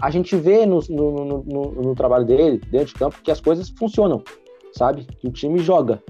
[0.00, 3.70] a gente vê no, no, no, no, trabalho dele, dentro de campo, que as coisas
[3.70, 4.22] funcionam,
[4.72, 5.06] sabe?
[5.18, 6.02] Que o time joga.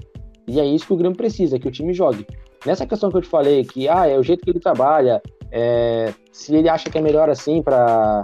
[0.47, 2.25] E é isso que o Grêmio precisa, que o time jogue.
[2.65, 6.13] Nessa questão que eu te falei, que ah, é o jeito que ele trabalha, é,
[6.31, 8.23] se ele acha que é melhor assim para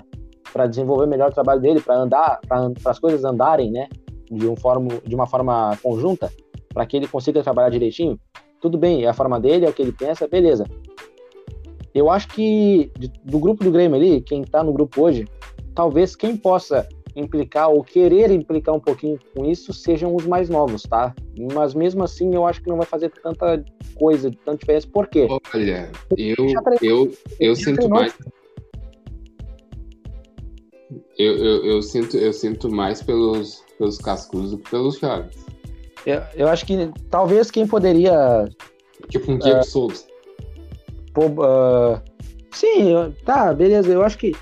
[0.68, 3.88] desenvolver melhor o trabalho dele, para andar, para as coisas andarem, né?
[4.32, 6.32] De, um forma, de uma forma conjunta,
[6.74, 8.20] para que ele consiga trabalhar direitinho,
[8.60, 10.66] tudo bem, é a forma dele, é o que ele pensa, beleza.
[11.94, 12.92] Eu acho que
[13.24, 15.28] do grupo do Grêmio ali, quem está no grupo hoje,
[15.76, 20.84] talvez quem possa implicar ou querer implicar um pouquinho com isso sejam os mais novos,
[20.84, 21.14] tá?
[21.54, 23.64] Mas mesmo assim eu acho que não vai fazer tanta
[23.96, 24.88] coisa, tanta diferença.
[24.92, 25.28] Por quê?
[25.54, 26.36] Olha, eu,
[26.82, 28.16] eu, eu sinto mais.
[31.18, 35.43] Eu, eu, sinto, eu sinto mais pelos, pelos cascudos do que pelos jovens.
[36.06, 38.48] Eu, eu acho que talvez quem poderia.
[39.10, 40.06] Tipo um Diego uh, Souza.
[41.14, 42.02] Pô, uh,
[42.52, 42.94] sim,
[43.26, 43.92] tá, beleza.
[43.92, 44.34] Eu acho que.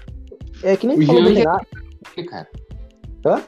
[0.63, 2.23] É que nem o falou Jean já...
[2.29, 2.47] cara.
[3.25, 3.41] Hã?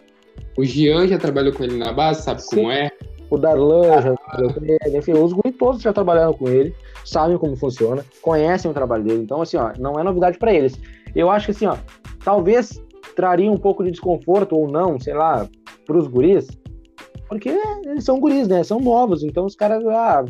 [0.57, 2.55] O Jean já trabalhou com ele na base, sabe sim.
[2.55, 2.91] como é?
[3.29, 4.97] O Darlan já trabalhou com ele.
[4.97, 9.23] Enfim, os guris todos já trabalharam com ele, sabem como funciona, conhecem o trabalho dele.
[9.23, 10.79] Então, assim, ó, não é novidade para eles.
[11.15, 11.75] Eu acho que, assim, ó,
[12.23, 12.79] talvez
[13.15, 15.47] traria um pouco de desconforto ou não, sei lá,
[15.85, 16.47] pros guris,
[17.33, 17.49] porque
[17.85, 18.63] eles são guris, né?
[18.63, 20.25] São novos, então os caras, ah,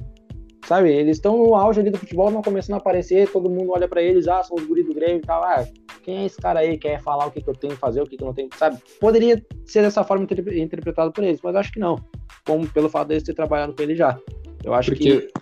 [0.66, 3.88] sabe, eles estão no auge ali do futebol, estão começando a aparecer, todo mundo olha
[3.88, 5.66] para eles, ah, são os guris do Grêmio e tal, ah,
[6.04, 8.06] quem é esse cara aí, quer falar o que, que eu tenho que fazer, o
[8.06, 8.78] que, que eu não tenho, sabe?
[9.00, 11.98] Poderia ser dessa forma interpretado por eles, mas acho que não,
[12.46, 14.18] como pelo fato deles ter trabalhado com ele já.
[14.64, 15.34] Eu acho porque, que...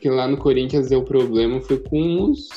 [0.00, 2.48] Porque lá no Corinthians o problema foi com os,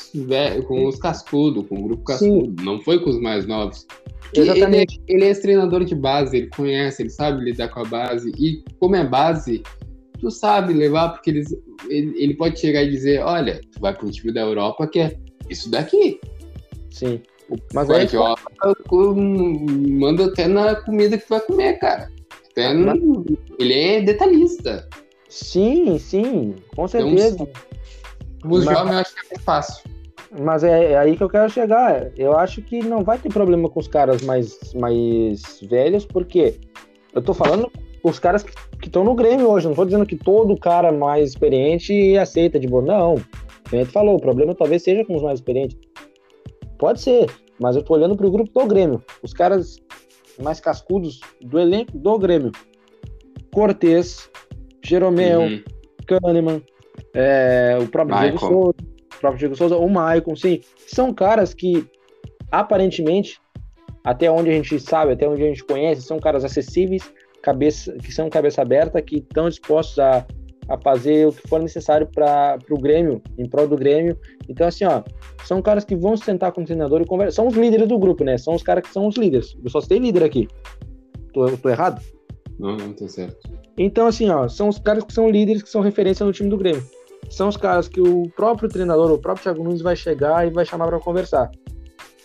[0.66, 2.64] com os cascudos, com o grupo cascudo, Sim.
[2.64, 3.86] não foi com os mais novos.
[4.34, 4.98] Exatamente.
[5.06, 8.64] Ele, ele é treinador de base, ele conhece, ele sabe lidar com a base, e
[8.80, 9.62] como é base,
[10.18, 11.54] tu sabe levar, porque eles,
[11.86, 15.00] ele, ele pode chegar e dizer, olha, tu vai para um time da Europa que
[15.00, 15.14] é
[15.50, 16.18] isso daqui.
[16.88, 17.20] Sim.
[17.74, 18.34] Mas aí, ó,
[19.06, 22.10] manda até na comida que tu vai comer, cara.
[22.50, 23.22] Até no,
[23.58, 24.88] ele é detalhista.
[25.34, 27.34] Sim, sim, com certeza.
[27.34, 28.78] Então, os Mas...
[28.78, 29.90] jovens eu acho que é fácil.
[30.40, 32.16] Mas é, é, aí que eu quero chegar.
[32.16, 36.54] Eu acho que não vai ter problema com os caras mais, mais velhos, porque
[37.12, 37.68] eu tô falando
[38.04, 39.66] os caras que estão no Grêmio hoje.
[39.66, 42.84] Não tô dizendo que todo cara mais experiente aceita de boa.
[42.84, 43.16] Não.
[43.72, 45.76] A gente falou, o problema talvez seja com os mais experientes.
[46.78, 49.02] Pode ser, mas eu tô olhando pro grupo do Grêmio.
[49.20, 49.78] Os caras
[50.40, 52.52] mais cascudos do elenco do Grêmio.
[53.52, 54.30] Cortez,
[54.84, 55.62] Jeromel, uhum.
[56.06, 56.62] Kahneman,
[57.14, 58.36] é, o próprio Michael.
[58.36, 60.60] Diego Souza, o próprio Diego Souza, o Maicon, sim.
[60.86, 61.86] São caras que,
[62.50, 63.40] aparentemente,
[64.04, 67.10] até onde a gente sabe, até onde a gente conhece, são caras acessíveis,
[67.42, 70.26] cabeça, que são cabeça aberta, que estão dispostos a,
[70.68, 74.18] a fazer o que for necessário para o Grêmio, em prol do Grêmio.
[74.48, 75.02] Então, assim, ó,
[75.44, 77.36] são caras que vão se sentar com o treinador e conversar.
[77.36, 78.36] São os líderes do grupo, né?
[78.36, 79.56] São os caras que são os líderes.
[79.62, 80.48] Eu só tem líder aqui.
[81.32, 82.02] Tô, tô errado?
[82.58, 83.63] Não, não, tá certo.
[83.76, 86.56] Então, assim, ó, são os caras que são líderes, que são referência no time do
[86.56, 86.84] Grêmio.
[87.30, 90.64] São os caras que o próprio treinador, o próprio Thiago Nunes vai chegar e vai
[90.64, 91.50] chamar para conversar.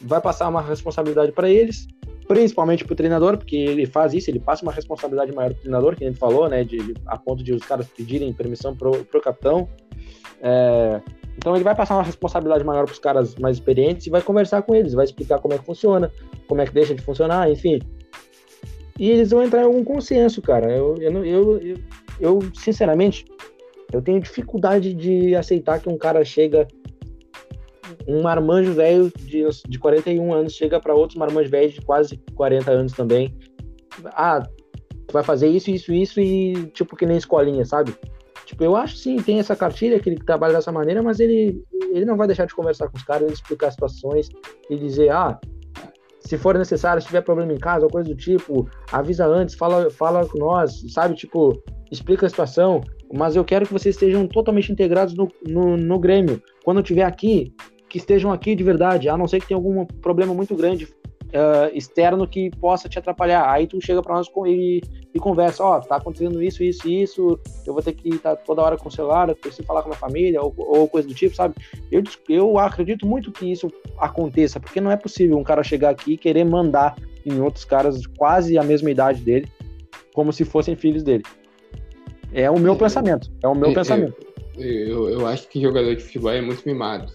[0.01, 1.88] Vai passar uma responsabilidade para eles,
[2.27, 5.95] principalmente para o treinador, porque ele faz isso, ele passa uma responsabilidade maior pro treinador,
[5.95, 9.21] que a gente falou, né, de, a ponto de os caras pedirem permissão pro, pro
[9.21, 9.67] capitão.
[10.41, 11.01] É,
[11.38, 14.62] então ele vai passar uma responsabilidade maior para os caras mais experientes e vai conversar
[14.62, 16.12] com eles, vai explicar como é que funciona,
[16.47, 17.79] como é que deixa de funcionar, enfim.
[18.99, 20.69] E eles vão entrar em algum consenso, cara.
[20.69, 21.77] Eu, eu, eu, eu,
[22.19, 23.23] eu sinceramente,
[23.93, 26.67] eu tenho dificuldade de aceitar que um cara chega
[28.05, 32.71] um marmanjo velho de, de 41 anos chega para outros marmanjos velhos de quase 40
[32.71, 33.33] anos também.
[34.07, 34.45] Ah,
[35.07, 37.95] tu vai fazer isso, isso, isso e tipo que nem escolinha, sabe?
[38.45, 42.03] Tipo, eu acho sim, tem essa cartilha que ele trabalha dessa maneira, mas ele, ele
[42.03, 44.27] não vai deixar de conversar com os caras, explicar situações
[44.69, 45.39] e dizer, ah,
[46.19, 49.89] se for necessário, se tiver problema em casa ou coisa do tipo, avisa antes, fala,
[49.89, 51.15] fala com nós, sabe?
[51.15, 52.82] Tipo, explica a situação,
[53.13, 56.41] mas eu quero que vocês estejam totalmente integrados no, no, no Grêmio.
[56.63, 57.53] Quando eu estiver aqui,
[57.89, 60.88] que estejam aqui de verdade, a não ser que tenha algum problema muito grande
[61.29, 63.49] uh, externo que possa te atrapalhar.
[63.49, 64.82] Aí tu chega para nós e,
[65.13, 68.43] e conversa, ó, oh, tá acontecendo isso, isso isso, eu vou ter que estar tá
[68.43, 71.13] toda hora com o celular, preciso falar com a minha família, ou, ou, coisa do
[71.13, 71.55] tipo, sabe?
[71.91, 76.13] Eu, eu acredito muito que isso aconteça, porque não é possível um cara chegar aqui
[76.13, 79.47] e querer mandar em outros caras de quase a mesma idade dele,
[80.13, 81.23] como se fossem filhos dele.
[82.32, 84.15] É o meu é, pensamento, é o meu é, pensamento.
[84.57, 87.11] Eu, eu acho que jogador de futebol é muito mimado.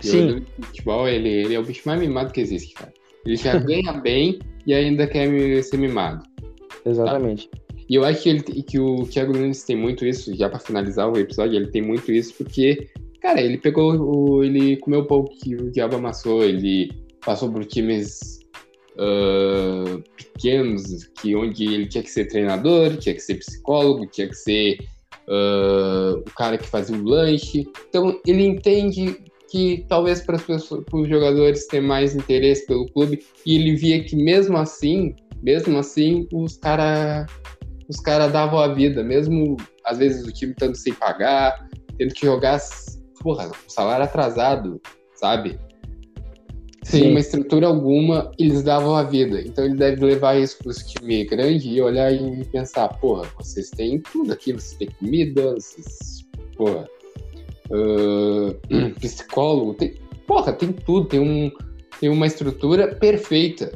[0.00, 0.44] Sim.
[0.58, 2.92] O futebol, ele, ele é o bicho mais mimado que existe, cara.
[3.24, 6.22] Ele já ganha bem e ainda quer ser mimado.
[6.84, 7.48] Exatamente.
[7.48, 7.60] Tá?
[7.88, 11.10] E eu acho que, ele, que o Thiago Nunes tem muito isso, já para finalizar
[11.10, 12.88] o episódio, ele tem muito isso porque,
[13.20, 14.44] cara, ele pegou o.
[14.44, 16.88] Ele comeu o pão que o diabo amassou, ele
[17.24, 18.38] passou por times
[18.94, 24.36] uh, pequenos, que onde ele tinha que ser treinador, tinha que ser psicólogo, tinha que
[24.36, 24.78] ser
[25.26, 27.66] uh, o cara que fazia o lanche.
[27.88, 29.18] Então ele entende
[29.50, 34.56] que talvez para os jogadores ter mais interesse pelo clube e ele via que mesmo
[34.56, 37.26] assim, mesmo assim, os cara
[37.88, 42.24] os cara davam a vida, mesmo às vezes o time estando sem pagar, tendo que
[42.24, 42.60] jogar,
[43.20, 44.80] porra, salário atrasado,
[45.14, 45.58] sabe?
[46.82, 47.10] sem Sim.
[47.10, 49.40] uma estrutura alguma, eles davam a vida.
[49.40, 53.70] Então ele deve levar isso para os time grande e olhar e pensar, porra, vocês
[53.70, 56.26] têm tudo aqui, vocês têm comida, vocês,
[56.56, 56.88] porra,
[57.70, 59.94] uh, psicólogo, tem,
[60.26, 61.50] porra, tem tudo, tem, um,
[61.98, 63.72] tem uma estrutura perfeita.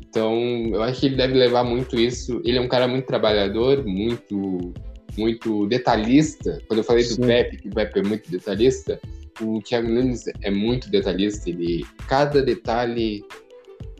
[0.00, 0.34] Então,
[0.72, 2.40] eu acho que ele deve levar muito isso.
[2.44, 4.72] Ele é um cara muito trabalhador, muito
[5.16, 6.60] muito detalhista.
[6.66, 7.20] Quando eu falei Sim.
[7.20, 9.00] do Pepe, que o Pepe é muito detalhista,
[9.40, 13.24] o Thiago Nunes é muito detalhista, ele cada detalhe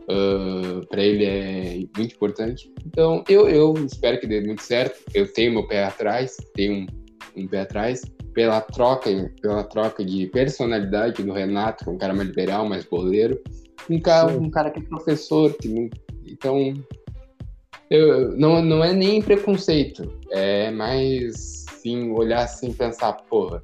[0.03, 2.71] uh, para ele é muito importante.
[2.85, 4.99] Então eu, eu espero que dê muito certo.
[5.13, 6.87] Eu tenho meu pé atrás, tenho um,
[7.43, 8.01] um pé atrás
[8.33, 9.09] pela troca,
[9.41, 13.41] pela troca de personalidade do Renato, um cara mais liberal, mais boleiro,
[13.89, 15.89] um cara, um cara que é professor, que não,
[16.25, 16.73] então
[17.89, 23.61] eu, não, não é nem preconceito, é mais sim olhar assim pensar, porra,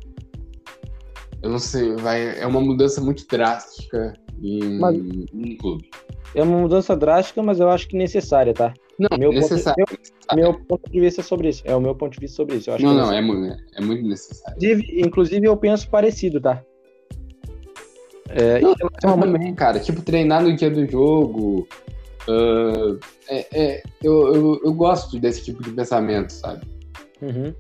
[1.42, 5.90] eu não sei, vai, é uma mudança muito drástica em, mas, em clube.
[6.36, 8.74] É uma mudança drástica, mas eu acho que necessária, tá?
[9.00, 9.86] Não, meu necessário.
[9.86, 11.62] Ponto, meu, meu, ponto de vista é sobre isso.
[11.66, 12.72] É o meu ponto de vista sobre isso.
[12.80, 14.58] não, não, é, muito, é muito necessário.
[14.58, 16.64] Inclusive, inclusive, eu penso parecido, tá?
[18.30, 19.80] É, não, eu também, cara.
[19.80, 21.68] Tipo, treinar no dia do jogo.
[22.28, 26.66] Uh, é, é, eu, eu, eu, gosto desse tipo de pensamento, sabe?
[27.22, 27.54] Uhum.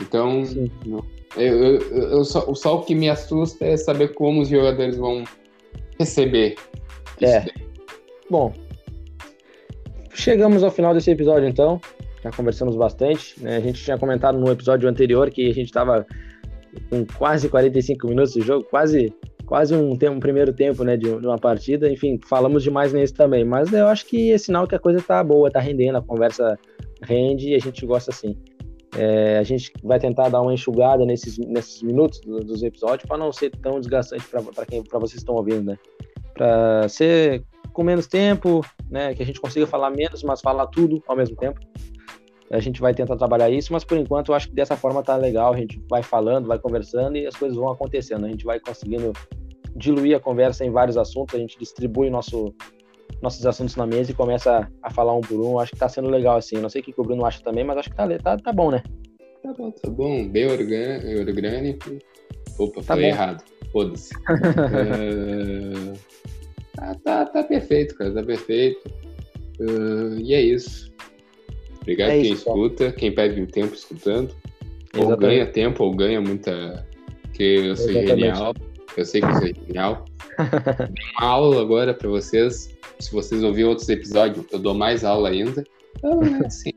[0.00, 0.42] Então,
[1.36, 5.24] eu, eu, eu só, só, o que me assusta é saber como os jogadores vão
[5.98, 6.54] receber.
[7.20, 7.44] É.
[8.30, 8.54] Bom,
[10.14, 11.80] chegamos ao final desse episódio então.
[12.22, 13.42] Já conversamos bastante.
[13.42, 13.56] Né?
[13.56, 16.06] A gente tinha comentado no episódio anterior que a gente estava
[16.88, 19.12] com quase 45 minutos de jogo, quase
[19.50, 21.90] quase um, tempo, um primeiro tempo né, de, uma partida.
[21.90, 23.44] Enfim, falamos demais nisso também.
[23.44, 26.56] Mas eu acho que é sinal que a coisa tá boa, tá rendendo, a conversa
[27.02, 28.36] rende e a gente gosta assim.
[28.96, 33.18] É, a gente vai tentar dar uma enxugada nesses, nesses minutos do, dos episódios para
[33.18, 35.78] não ser tão desgastante para vocês estão ouvindo, né?
[36.34, 37.42] Para ser
[37.80, 38.60] com menos tempo,
[38.90, 39.14] né?
[39.14, 41.58] Que a gente consiga falar menos, mas falar tudo ao mesmo tempo.
[42.50, 45.16] A gente vai tentar trabalhar isso, mas por enquanto eu acho que dessa forma tá
[45.16, 45.54] legal.
[45.54, 48.26] A gente vai falando, vai conversando e as coisas vão acontecendo.
[48.26, 49.14] A gente vai conseguindo
[49.74, 51.34] diluir a conversa em vários assuntos.
[51.34, 52.54] A gente distribui nosso
[53.22, 55.58] nossos assuntos na mesa e começa a falar um por um.
[55.58, 56.58] Acho que tá sendo legal assim.
[56.58, 58.70] Não sei o que o Bruno acha também, mas acho que tá, tá, tá bom,
[58.70, 58.82] né?
[59.42, 60.28] Tá bom, tá bom.
[60.28, 61.96] Bem orgânico.
[62.58, 63.16] Opa, tá falei bom.
[63.16, 63.42] errado.
[63.72, 64.14] Foda-se.
[64.14, 65.98] uh,
[66.74, 68.12] tá, tá, tá, perfeito, cara.
[68.12, 68.88] Tá perfeito.
[69.60, 70.92] Uh, e é isso.
[71.80, 74.34] Obrigado é quem isso, escuta, quem perde tempo escutando.
[74.92, 75.12] Exatamente.
[75.12, 76.86] Ou ganha tempo, ou ganha muita.
[77.34, 78.20] Que eu sou Exatamente.
[78.20, 78.54] genial.
[78.96, 80.04] Eu sei que eu sou genial.
[81.18, 85.64] uma aula agora para vocês se vocês ouviram outros episódios, eu dou mais aula ainda.
[85.96, 86.72] Então, é assim.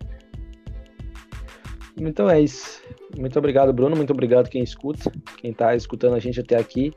[1.97, 2.81] Então é isso.
[3.15, 3.95] Muito obrigado, Bruno.
[3.95, 6.91] Muito obrigado quem escuta, quem está escutando a gente até aqui.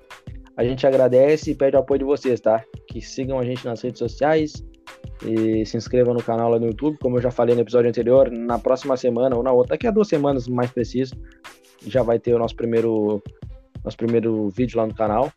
[0.57, 2.65] A gente agradece e pede o apoio de vocês, tá?
[2.89, 4.65] Que sigam a gente nas redes sociais
[5.25, 6.97] e se inscrevam no canal lá no YouTube.
[6.99, 9.91] Como eu já falei no episódio anterior, na próxima semana ou na outra, daqui a
[9.91, 11.15] duas semanas mais preciso,
[11.87, 13.23] já vai ter o nosso primeiro,
[13.85, 15.31] nosso primeiro vídeo lá no canal.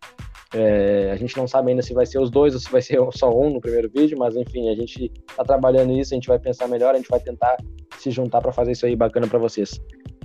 [0.54, 3.00] É, a gente não sabe ainda se vai ser os dois ou se vai ser
[3.12, 6.40] só um no primeiro vídeo, mas enfim, a gente está trabalhando isso, a gente vai
[6.40, 7.58] pensar melhor, a gente vai tentar
[7.98, 9.80] se juntar para fazer isso aí bacana para vocês.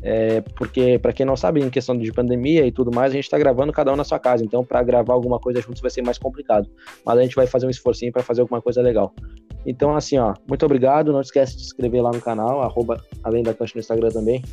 [0.06, 3.24] É, porque, para quem não sabe, em questão de pandemia e tudo mais, a gente
[3.24, 6.02] está gravando cada um na sua casa, então para gravar alguma coisa juntos vai ser
[6.02, 6.68] mais complicado.
[7.06, 9.14] Mas a gente vai fazer um esforcinho para fazer alguma coisa legal.
[9.64, 11.10] Então, assim, ó, muito obrigado.
[11.10, 14.44] Não esquece de se inscrever lá no canal, arroba, além da Touch no Instagram também.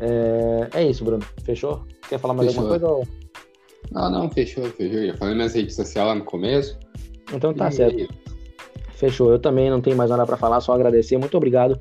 [0.00, 1.24] É, é isso, Bruno.
[1.44, 1.82] Fechou?
[2.06, 2.64] Quer falar mais Fechou.
[2.64, 2.94] alguma coisa?
[2.94, 3.08] Ou...
[3.90, 5.06] Não, não, fechou, fechou.
[5.06, 6.78] Já falei minhas redes sociais lá no começo.
[7.32, 7.72] Então tá e...
[7.72, 8.14] certo.
[8.92, 9.32] Fechou.
[9.32, 11.16] Eu também não tenho mais nada para falar, só agradecer.
[11.16, 11.80] Muito obrigado.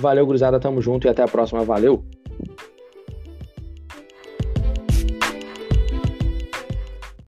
[0.00, 0.58] Valeu, gurizada.
[0.58, 1.64] Tamo junto e até a próxima.
[1.64, 2.02] Valeu!